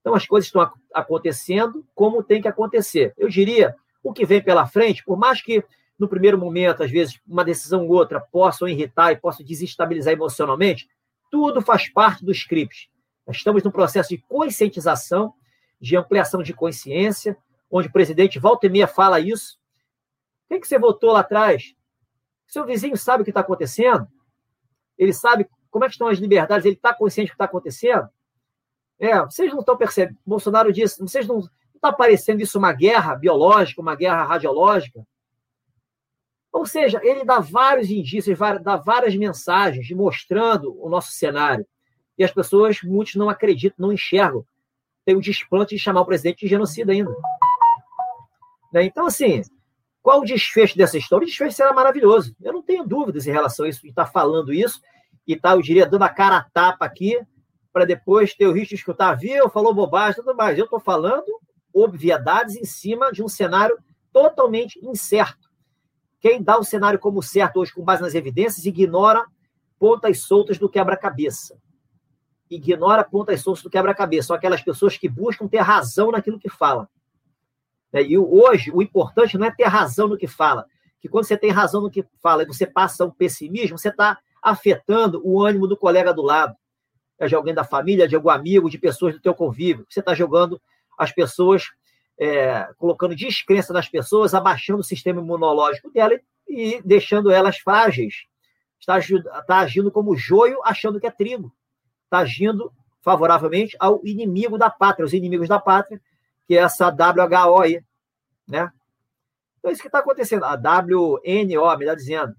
[0.00, 3.12] Então as coisas estão acontecendo como tem que acontecer.
[3.18, 5.64] Eu diria, o que vem pela frente, por mais que
[5.98, 10.88] no primeiro momento, às vezes, uma decisão ou outra possam irritar e possam desestabilizar emocionalmente,
[11.30, 12.90] tudo faz parte do script.
[13.28, 15.34] Estamos num processo de conscientização,
[15.80, 17.36] de ampliação de consciência,
[17.70, 19.58] onde o presidente e meia fala isso,
[20.48, 21.74] quem que você votou lá atrás?
[22.46, 24.06] Seu vizinho sabe o que está acontecendo?
[24.96, 26.64] Ele sabe como é que estão as liberdades?
[26.64, 28.08] Ele está consciente do que está acontecendo?
[28.98, 30.18] É, vocês não estão percebendo.
[30.24, 31.40] Bolsonaro disse, vocês não
[31.74, 35.06] está parecendo isso uma guerra biológica, uma guerra radiológica?
[36.56, 41.66] Ou seja, ele dá vários indícios, dá várias mensagens mostrando o nosso cenário.
[42.16, 44.42] E as pessoas, muitos não acreditam, não enxergam.
[45.04, 47.14] Tem o desplante de chamar o presidente de genocida ainda.
[48.72, 48.84] Né?
[48.84, 49.42] Então, assim,
[50.02, 51.24] qual o desfecho dessa história?
[51.24, 52.34] O desfecho será maravilhoso.
[52.40, 54.80] Eu não tenho dúvidas em relação a isso, de estar falando isso
[55.26, 57.20] e estar, tá, eu diria, dando a cara a tapa aqui,
[57.70, 60.56] para depois ter o risco de escutar, viu, falou bobagem, tudo mais.
[60.56, 61.26] Eu estou falando
[61.74, 63.76] obviedades em cima de um cenário
[64.10, 65.45] totalmente incerto.
[66.20, 69.24] Quem dá o cenário como certo hoje, com base nas evidências, ignora
[69.78, 71.58] pontas soltas do quebra-cabeça.
[72.50, 74.28] Ignora pontas soltas do quebra-cabeça.
[74.28, 76.88] São aquelas pessoas que buscam ter razão naquilo que fala.
[77.92, 78.02] Né?
[78.02, 80.66] E hoje, o importante não é ter razão no que fala,
[81.00, 84.18] que quando você tem razão no que fala e você passa um pessimismo, você está
[84.42, 86.56] afetando o ânimo do colega do lado,
[87.18, 89.86] é de alguém da família, de algum amigo, de pessoas do teu convívio.
[89.88, 90.60] Você está jogando
[90.98, 91.64] as pessoas,
[92.18, 98.24] é, colocando descrença nas pessoas, abaixando o sistema imunológico dela e deixando elas frágeis.
[98.78, 101.52] Está, está agindo como joio, achando que é trigo.
[102.04, 106.00] Está agindo favoravelmente ao inimigo da pátria, os inimigos da pátria,
[106.46, 107.82] que é essa WHO aí,
[108.46, 108.70] né?
[109.58, 110.44] Então, é isso que está acontecendo.
[110.44, 112.34] A WNO, me está dizendo.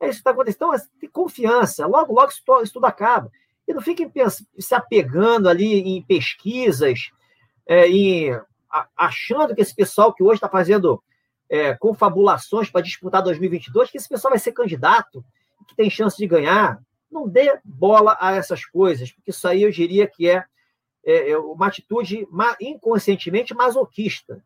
[0.00, 0.74] É isso que está acontecendo.
[0.74, 1.86] Então, tem confiança.
[1.86, 3.30] Logo, logo isso, isso tudo acaba.
[3.66, 4.10] E não fiquem
[4.58, 7.10] se apegando ali em pesquisas,
[7.66, 8.30] é, em,
[8.96, 11.02] achando que esse pessoal que hoje está fazendo
[11.48, 15.24] é, confabulações para disputar 2022, que esse pessoal vai ser candidato,
[15.68, 16.80] que tem chance de ganhar.
[17.10, 20.44] Não dê bola a essas coisas, porque isso aí eu diria que é
[21.04, 22.26] é, é uma atitude
[22.60, 24.42] inconscientemente masoquista.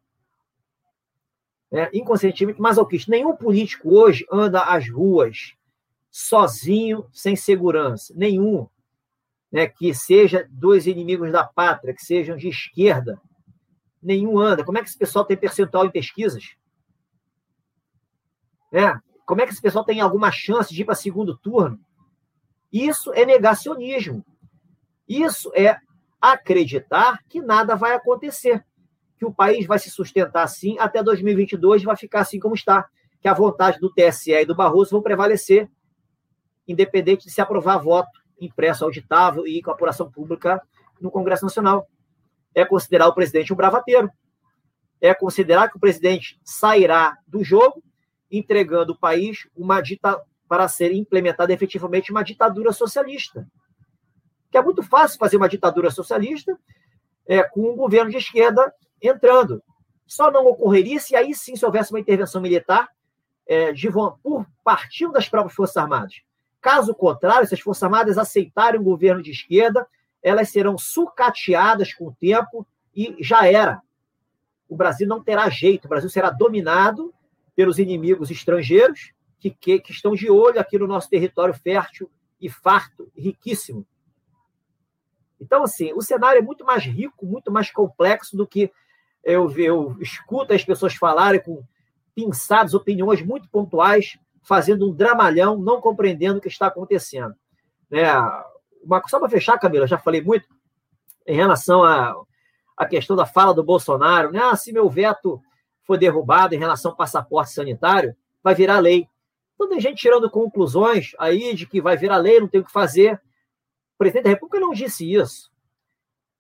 [1.71, 3.11] É, inconscientemente masoquista.
[3.11, 5.55] Nenhum político hoje anda às ruas
[6.11, 8.13] sozinho, sem segurança.
[8.17, 8.67] Nenhum.
[9.51, 13.19] Né, que seja dois inimigos da pátria, que sejam de esquerda.
[14.03, 14.65] Nenhum anda.
[14.65, 16.57] Como é que esse pessoal tem percentual em pesquisas?
[18.73, 18.95] É,
[19.25, 21.81] como é que esse pessoal tem alguma chance de ir para segundo turno?
[22.73, 24.25] Isso é negacionismo.
[25.09, 25.79] Isso é
[26.21, 28.65] acreditar que nada vai acontecer,
[29.17, 32.89] que o país vai se sustentar assim até 2022 e vai ficar assim como está,
[33.21, 35.71] que a vontade do TSE e do Barroso vão prevalecer,
[36.67, 40.63] independente de se aprovar voto impresso auditável e com apuração pública
[41.01, 41.89] no Congresso Nacional.
[42.55, 44.11] É considerar o presidente um bravateiro.
[45.01, 47.83] É considerar que o presidente sairá do jogo
[48.31, 53.47] entregando o país uma dita para ser implementada efetivamente uma ditadura socialista
[54.51, 56.59] que é muito fácil fazer uma ditadura socialista
[57.27, 58.73] é, com um governo de esquerda
[59.03, 59.63] entrando.
[60.07, 62.89] Só não ocorreria se aí sim se houvesse uma intervenção militar
[63.47, 66.15] é, de, por partindo das próprias Forças Armadas.
[66.61, 69.87] Caso contrário, se as Forças Armadas aceitarem um governo de esquerda,
[70.23, 73.81] elas serão sucateadas com o tempo e já era.
[74.69, 77.13] O Brasil não terá jeito, o Brasil será dominado
[77.55, 82.11] pelos inimigos estrangeiros que, que, que estão de olho aqui no nosso território fértil
[82.41, 83.87] e farto, riquíssimo.
[85.41, 88.71] Então, assim, o cenário é muito mais rico, muito mais complexo do que
[89.23, 91.63] eu, eu escuto as pessoas falarem com
[92.15, 97.35] pinçadas, opiniões muito pontuais, fazendo um dramalhão, não compreendendo o que está acontecendo.
[97.91, 98.05] Né?
[98.89, 100.49] Uma, só para fechar, Camila, já falei muito
[101.27, 102.25] em relação à a,
[102.79, 104.41] a, questão da fala do Bolsonaro, né?
[104.41, 105.43] Ah, se meu veto
[105.85, 109.07] for derrubado em relação ao passaporte sanitário, vai virar lei.
[109.55, 112.73] Então tem gente tirando conclusões aí de que vai virar lei, não tem o que
[112.73, 113.21] fazer.
[113.95, 115.53] O presidente da República não disse isso.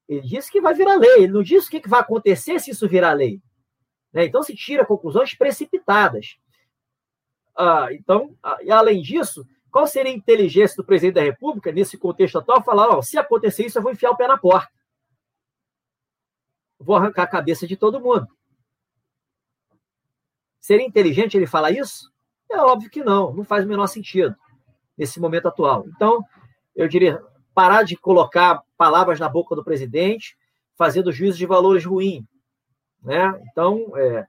[0.08, 1.24] Ele disse que vai virar lei.
[1.24, 3.42] Ele não disse o que vai acontecer se isso virar lei.
[4.10, 4.24] Né?
[4.24, 6.38] Então, se tira conclusões precipitadas.
[7.54, 9.46] Ah, então, ah, e além disso,
[9.78, 13.78] qual seria a inteligência do presidente da República, nesse contexto atual, falar: se acontecer isso,
[13.78, 14.72] eu vou enfiar o pé na porta.
[16.80, 18.26] Vou arrancar a cabeça de todo mundo.
[20.58, 22.12] Seria inteligente ele falar isso?
[22.50, 24.34] É óbvio que não, não faz o menor sentido
[24.96, 25.84] nesse momento atual.
[25.94, 26.24] Então,
[26.74, 27.22] eu diria,
[27.54, 30.36] parar de colocar palavras na boca do presidente,
[30.76, 32.26] fazendo juízo de valores ruim.
[33.00, 33.32] Né?
[33.48, 34.26] Então, é, o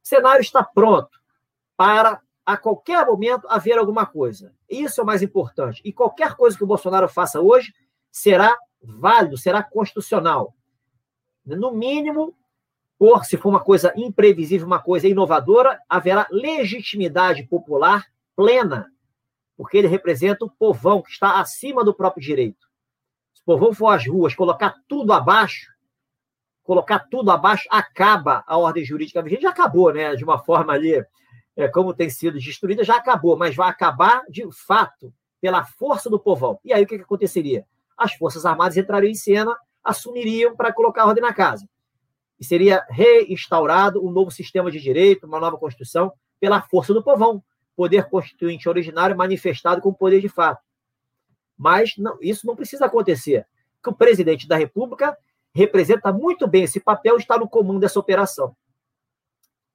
[0.00, 1.10] cenário está pronto
[1.76, 4.52] para, a qualquer momento, haver alguma coisa.
[4.68, 5.80] Isso é o mais importante.
[5.84, 7.72] E qualquer coisa que o Bolsonaro faça hoje
[8.10, 10.54] será válido, será constitucional.
[11.44, 12.36] No mínimo,
[12.98, 18.90] por se for uma coisa imprevisível, uma coisa inovadora, haverá legitimidade popular plena,
[19.56, 22.66] porque ele representa o povão que está acima do próprio direito.
[23.34, 25.70] Se o povão for às ruas, colocar tudo abaixo,
[26.62, 29.42] colocar tudo abaixo, acaba a ordem jurídica vigente.
[29.42, 30.14] Já acabou, né?
[30.14, 31.04] De uma forma ali,
[31.56, 36.18] é, como tem sido destruída, já acabou, mas vai acabar de fato pela força do
[36.18, 36.58] povão.
[36.64, 37.66] E aí o que, que aconteceria?
[37.96, 41.68] As Forças Armadas entrariam em cena, assumiriam para colocar ordem na casa.
[42.38, 47.42] E seria reinstaurado um novo sistema de direito, uma nova Constituição, pela força do povão,
[47.76, 50.62] poder constituinte originário manifestado com poder de fato.
[51.56, 53.46] Mas não, isso não precisa acontecer,
[53.82, 55.16] que o presidente da República
[55.54, 58.56] representa muito bem esse papel, está no comando dessa operação.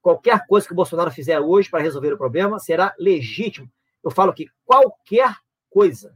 [0.08, 3.70] Qualquer coisa que o Bolsonaro fizer hoje para resolver o problema será legítimo.
[4.02, 5.36] Eu falo que qualquer
[5.70, 6.16] coisa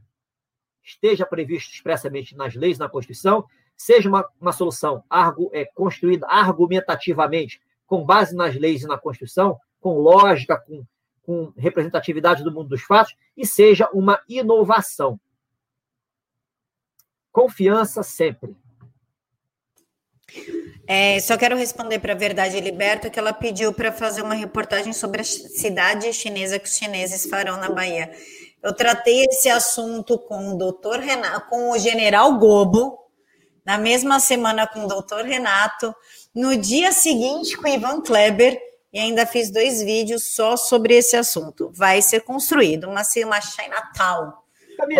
[0.82, 3.44] esteja previsto expressamente nas leis, na Constituição,
[3.76, 9.58] seja uma, uma solução argu, é, construída argumentativamente, com base nas leis e na Constituição,
[9.78, 10.86] com lógica, com,
[11.20, 15.20] com representatividade do mundo dos fatos, e seja uma inovação.
[17.30, 18.56] Confiança sempre.
[20.86, 24.92] É, só quero responder para a Verdade Liberta que ela pediu para fazer uma reportagem
[24.92, 28.10] sobre a cidade chinesa que os chineses farão na Bahia.
[28.62, 32.98] Eu tratei esse assunto com o doutor Renato, com o general Gobo,
[33.64, 35.94] na mesma semana com o doutor Renato,
[36.34, 38.58] no dia seguinte com o Ivan Kleber,
[38.92, 41.70] e ainda fiz dois vídeos só sobre esse assunto.
[41.72, 44.41] Vai ser construído uma, uma Chinatown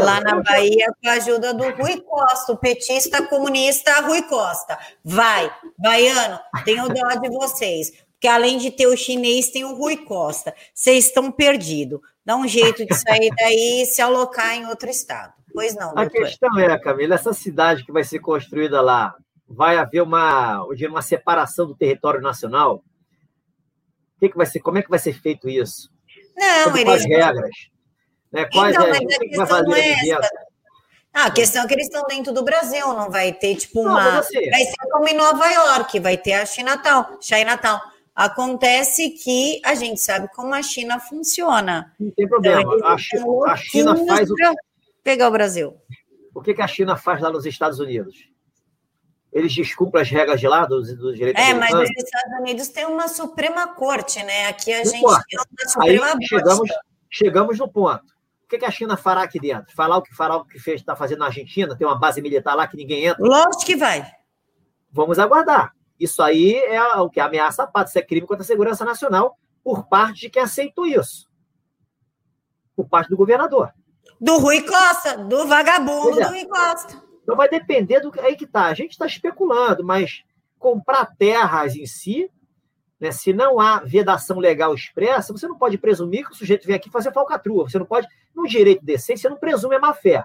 [0.00, 4.78] Lá na Bahia com a ajuda do Rui Costa, o petista comunista Rui Costa.
[5.04, 7.92] Vai, baiano, tenho dó de vocês.
[8.12, 10.54] Porque além de ter o chinês, tem o Rui Costa.
[10.72, 12.00] Vocês estão perdidos.
[12.24, 15.32] Dá um jeito de sair daí e se alocar em outro estado.
[15.52, 16.06] Pois não, doutor.
[16.06, 19.14] A questão é, Camila, essa cidade que vai ser construída lá,
[19.48, 22.76] vai haver uma, uma separação do território nacional?
[24.16, 24.60] O que, que vai ser?
[24.60, 25.90] Como é que vai ser feito isso?
[26.36, 27.04] Não, Sobre eles...
[27.04, 27.71] regras?
[28.32, 28.46] Né?
[28.46, 30.30] Quais então, é, mas a questão não é essa.
[31.14, 34.12] Ah, a questão é que eles estão dentro do Brasil, não vai ter tipo uma.
[34.12, 37.18] Não, assim, vai ser como em Nova York, vai ter a Chinatown.
[37.20, 37.78] Chinatown.
[38.14, 41.94] Acontece que a gente sabe como a China funciona.
[41.98, 42.60] Não tem problema.
[42.60, 44.34] Então, a, China, a China faz o.
[45.02, 45.76] Pegar o Brasil.
[46.34, 48.30] O que, que a China faz lá nos Estados Unidos?
[49.30, 52.86] Eles descumprem as regras de lá dos, dos direitos É, mas nos Estados Unidos tem
[52.86, 54.46] uma Suprema Corte, né?
[54.46, 55.24] Aqui a não gente importa.
[55.28, 56.70] tem uma Suprema Aí, chegamos,
[57.10, 58.12] chegamos no ponto
[58.52, 59.74] que, que a China fará aqui dentro?
[59.74, 61.76] Falar o que fará o que fez, está fazendo na Argentina?
[61.76, 63.24] Tem uma base militar lá que ninguém entra?
[63.24, 64.04] Lógico que vai.
[64.90, 65.74] Vamos aguardar.
[65.98, 69.38] Isso aí é o que ameaça a paz, isso é crime contra a segurança nacional
[69.64, 71.30] por parte de quem aceitou isso.
[72.76, 73.72] Por parte do governador.
[74.20, 76.24] Do Rui Costa, do vagabundo é.
[76.24, 77.02] do Rui Costa.
[77.22, 78.66] Então vai depender do aí que tá.
[78.66, 80.24] A gente está especulando, mas
[80.58, 82.30] comprar terras em si
[83.02, 83.10] né?
[83.10, 86.88] Se não há vedação legal expressa, você não pode presumir que o sujeito vem aqui
[86.88, 87.68] fazer falcatrua.
[87.68, 90.24] Você não pode, no direito decente, você não presume a má fé.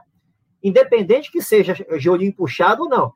[0.63, 3.13] Independente que seja de olhinho puxado ou não.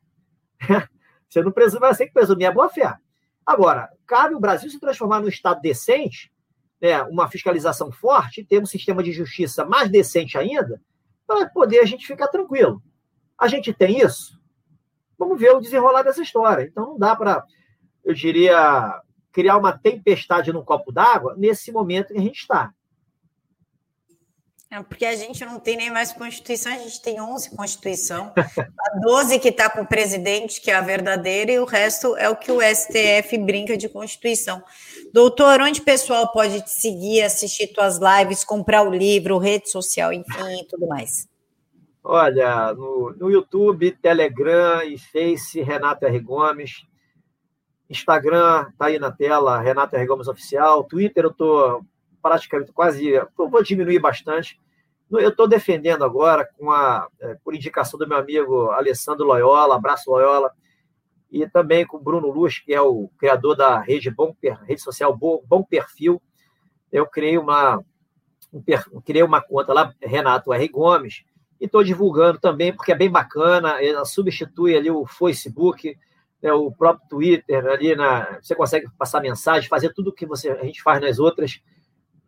[1.29, 2.95] você não presume, você tem que presumir a boa fé.
[3.45, 6.31] Agora, cabe o Brasil se transformar num Estado decente,
[6.81, 10.81] né, uma fiscalização forte, ter um sistema de justiça mais decente ainda,
[11.27, 12.81] para poder a gente ficar tranquilo.
[13.37, 14.39] A gente tem isso?
[15.17, 16.63] Vamos ver o desenrolar dessa história.
[16.63, 17.43] Então não dá para,
[18.03, 19.01] eu diria,
[19.31, 22.73] criar uma tempestade num copo d'água nesse momento que a gente está.
[24.71, 28.31] É, porque a gente não tem nem mais Constituição, a gente tem 11 Constituição.
[28.37, 32.29] A 12 que está com o presidente, que é a verdadeira, e o resto é
[32.29, 34.63] o que o STF brinca de Constituição.
[35.13, 40.13] Doutor, onde o pessoal pode te seguir, assistir tuas lives, comprar o livro, rede social,
[40.13, 41.27] enfim, tudo mais?
[42.01, 46.17] Olha, no, no YouTube, Telegram e Face, Renato R.
[46.21, 46.85] Gomes.
[47.89, 50.07] Instagram tá aí na tela, Renato R.
[50.07, 50.85] Gomes Oficial.
[50.85, 51.83] Twitter eu tô
[52.21, 54.59] praticamente quase, vou diminuir bastante.
[55.11, 60.09] Eu estou defendendo agora, com a, é, por indicação do meu amigo Alessandro Loyola, abraço
[60.09, 60.51] Loyola,
[61.29, 64.35] e também com o Bruno Luz, que é o criador da rede, Bom,
[64.65, 66.21] rede social Bom, Perfil.
[66.91, 67.83] Eu criei uma,
[68.53, 70.67] um, criei uma conta lá, Renato R.
[70.69, 71.23] Gomes,
[71.59, 75.97] e estou divulgando também, porque é bem bacana, ela substitui ali o Facebook,
[76.41, 80.49] né, o próprio Twitter, ali na, você consegue passar mensagem, fazer tudo o que você,
[80.49, 81.61] a gente faz nas outras,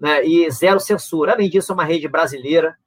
[0.04, 1.32] né, e zero censura.
[1.32, 2.78] Além disso, é uma rede brasileira,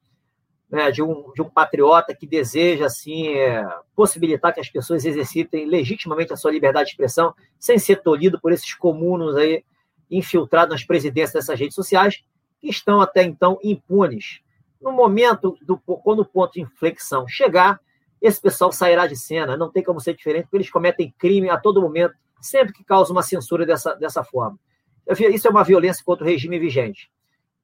[0.69, 5.65] né, de, um, de um patriota que deseja assim é, possibilitar que as pessoas exercitem
[5.65, 9.63] legitimamente a sua liberdade de expressão, sem ser tolhido por esses comunos aí
[10.11, 12.21] infiltrados nas presidências dessas redes sociais,
[12.61, 14.41] que estão até então impunes.
[14.79, 17.79] No momento, do, quando o ponto de inflexão chegar,
[18.21, 21.57] esse pessoal sairá de cena, não tem como ser diferente, porque eles cometem crime a
[21.57, 24.59] todo momento, sempre que causa uma censura dessa, dessa forma.
[25.09, 27.09] Isso é uma violência contra o regime vigente.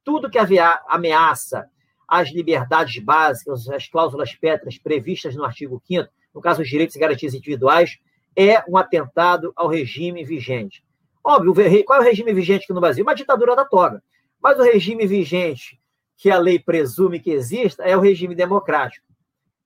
[0.02, 0.38] Tudo que
[0.86, 1.68] ameaça
[2.06, 6.98] as liberdades básicas, as cláusulas pétreas previstas no artigo 5 no caso os direitos e
[6.98, 7.98] garantias individuais,
[8.36, 10.84] é um atentado ao regime vigente.
[11.22, 11.54] Óbvio,
[11.84, 13.04] qual é o regime vigente aqui no Brasil?
[13.04, 14.02] Uma ditadura da toga.
[14.42, 15.80] Mas o regime vigente
[16.16, 19.06] que a lei presume que exista é o regime democrático.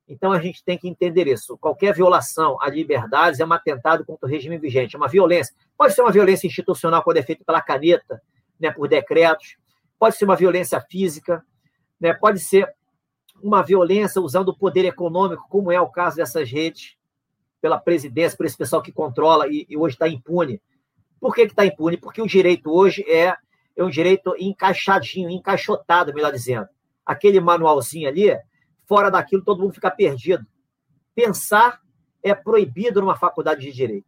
[0.08, 1.58] Então a gente tem que entender isso.
[1.58, 5.54] Qualquer violação a liberdades é um atentado contra o regime vigente, é uma violência.
[5.76, 8.22] Pode ser uma violência institucional quando é feita pela caneta,
[8.58, 9.56] né, por decretos,
[9.98, 11.44] pode ser uma violência física,
[12.00, 12.14] né?
[12.14, 12.72] pode ser
[13.42, 16.96] uma violência usando o poder econômico, como é o caso dessas redes,
[17.60, 20.60] pela presidência, por esse pessoal que controla e, e hoje está impune.
[21.20, 21.96] Por que está impune?
[21.96, 23.36] Porque o direito hoje é,
[23.76, 26.68] é um direito encaixadinho, encaixotado, melhor dizendo.
[27.04, 28.30] Aquele manualzinho ali,
[28.88, 30.46] fora daquilo, todo mundo fica perdido.
[31.14, 31.80] Pensar
[32.22, 34.06] é proibido numa faculdade de direito.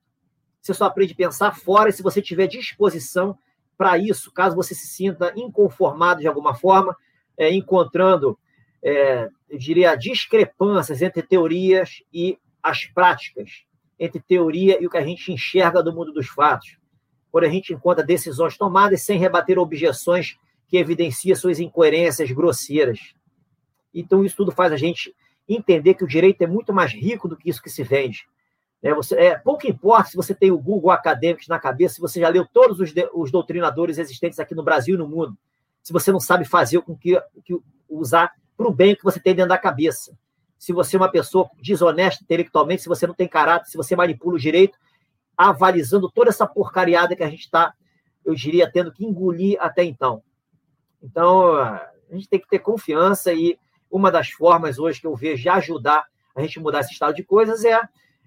[0.61, 3.39] Você só aprende a pensar fora se você tiver disposição
[3.77, 6.97] para isso, caso você se sinta inconformado de alguma forma,
[7.37, 8.39] é, encontrando,
[8.83, 13.65] é, eu diria, discrepâncias entre teorias e as práticas,
[13.99, 16.77] entre teoria e o que a gente enxerga do mundo dos fatos.
[17.33, 20.37] Quando a gente encontra decisões tomadas sem rebater objeções
[20.69, 23.15] que evidenciam suas incoerências grosseiras.
[23.95, 25.15] Então, isso tudo faz a gente
[25.49, 28.27] entender que o direito é muito mais rico do que isso que se vende.
[28.83, 32.21] É, você, é, pouco importa se você tem o Google Acadêmicos na cabeça, se você
[32.21, 35.37] já leu todos os, de, os doutrinadores existentes aqui no Brasil e no mundo
[35.83, 37.59] se você não sabe fazer com que, que
[37.89, 40.17] usar para o bem que você tem dentro da cabeça.
[40.59, 44.37] Se você é uma pessoa desonesta intelectualmente, se você não tem caráter, se você manipula
[44.37, 44.77] o direito,
[45.37, 47.73] avalizando toda essa porcariada que a gente está,
[48.25, 50.23] eu diria, tendo que engolir até então.
[51.03, 53.59] Então, a gente tem que ter confiança e
[53.91, 56.05] uma das formas hoje que eu vejo de ajudar
[56.35, 57.81] a gente mudar esse estado de coisas é,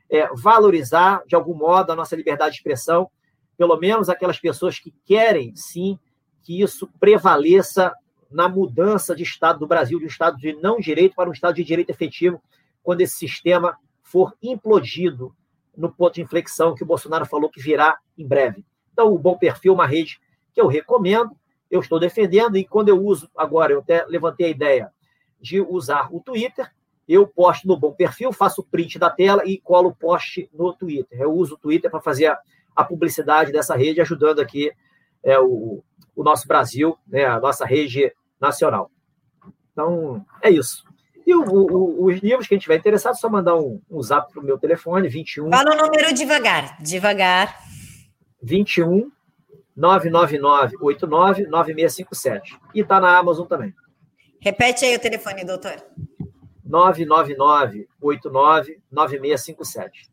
[0.09, 3.09] é valorizar, de algum modo, a nossa liberdade de expressão,
[3.57, 5.97] pelo menos aquelas pessoas que querem, sim,
[6.43, 7.93] que isso prevaleça
[8.29, 11.55] na mudança de Estado do Brasil, de um Estado de não direito para um Estado
[11.55, 12.41] de direito efetivo,
[12.81, 15.33] quando esse sistema for implodido
[15.75, 18.65] no ponto de inflexão que o Bolsonaro falou que virá em breve.
[18.91, 20.19] Então, o Bom Perfil é uma rede
[20.53, 21.31] que eu recomendo,
[21.69, 24.93] eu estou defendendo, e quando eu uso, agora, eu até levantei a ideia
[25.43, 26.71] de usar o Twitter,
[27.07, 31.21] eu posto no Bom Perfil, faço print da tela e colo o post no Twitter.
[31.21, 32.39] Eu uso o Twitter para fazer a,
[32.73, 34.71] a, publicidade dessa rede, ajudando aqui
[35.21, 35.83] é, o,
[36.15, 38.89] o nosso Brasil, né, a nossa rede nacional.
[39.73, 40.85] Então, é isso.
[41.27, 44.01] E o, o, os livros que a gente tiver interessado, é só mandar um, um
[44.01, 45.49] zap para o meu telefone, 21.
[45.49, 47.59] Fala o número devagar, devagar.
[48.41, 49.11] 21
[49.75, 52.57] 999 89 9657.
[52.73, 53.73] E está na Amazon também.
[54.43, 55.81] Repete aí o telefone, doutor.
[56.65, 60.11] 999 89 9657.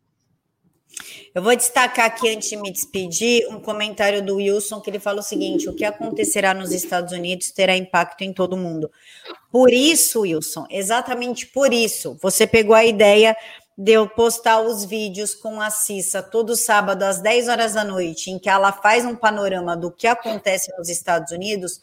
[1.35, 5.19] Eu vou destacar aqui, antes de me despedir, um comentário do Wilson, que ele fala
[5.19, 8.89] o seguinte: o que acontecerá nos Estados Unidos terá impacto em todo mundo.
[9.51, 13.35] Por isso, Wilson, exatamente por isso, você pegou a ideia
[13.77, 18.31] de eu postar os vídeos com a Cissa todo sábado às 10 horas da noite,
[18.31, 21.81] em que ela faz um panorama do que acontece nos Estados Unidos,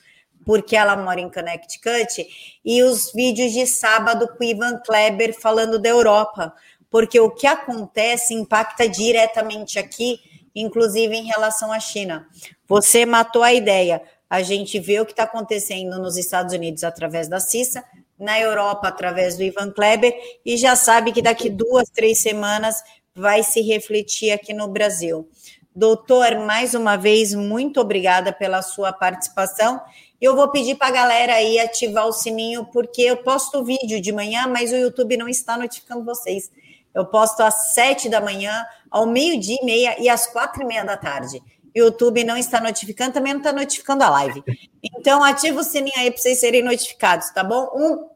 [0.48, 2.26] porque ela mora em Connecticut,
[2.64, 6.54] e os vídeos de sábado com Ivan Kleber falando da Europa
[6.90, 10.18] porque o que acontece impacta diretamente aqui,
[10.54, 12.26] inclusive em relação à China.
[12.66, 14.02] Você matou a ideia.
[14.28, 17.84] A gente vê o que está acontecendo nos Estados Unidos através da CISA,
[18.18, 20.14] na Europa através do Ivan Kleber,
[20.44, 22.82] e já sabe que daqui duas, três semanas
[23.14, 25.28] vai se refletir aqui no Brasil.
[25.74, 29.80] Doutor, mais uma vez, muito obrigada pela sua participação.
[30.20, 34.12] Eu vou pedir para a galera aí ativar o sininho, porque eu posto vídeo de
[34.12, 36.50] manhã, mas o YouTube não está notificando vocês.
[36.92, 40.84] Eu posto às sete da manhã, ao meio-dia e meia e às quatro e meia
[40.84, 41.40] da tarde.
[41.74, 44.42] YouTube não está notificando, também não está notificando a live.
[44.82, 47.70] Então, ativa o sininho aí para vocês serem notificados, tá bom?
[47.74, 48.08] Um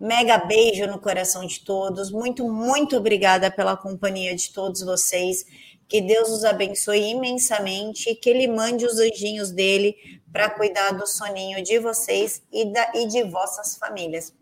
[0.00, 2.10] mega beijo no coração de todos.
[2.10, 5.46] Muito, muito obrigada pela companhia de todos vocês.
[5.90, 9.96] Que Deus os abençoe imensamente, que Ele mande os anjinhos dele
[10.32, 14.32] para cuidar do soninho de vocês e, da, e de vossas famílias.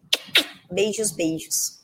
[0.71, 1.78] Beijos, beijos.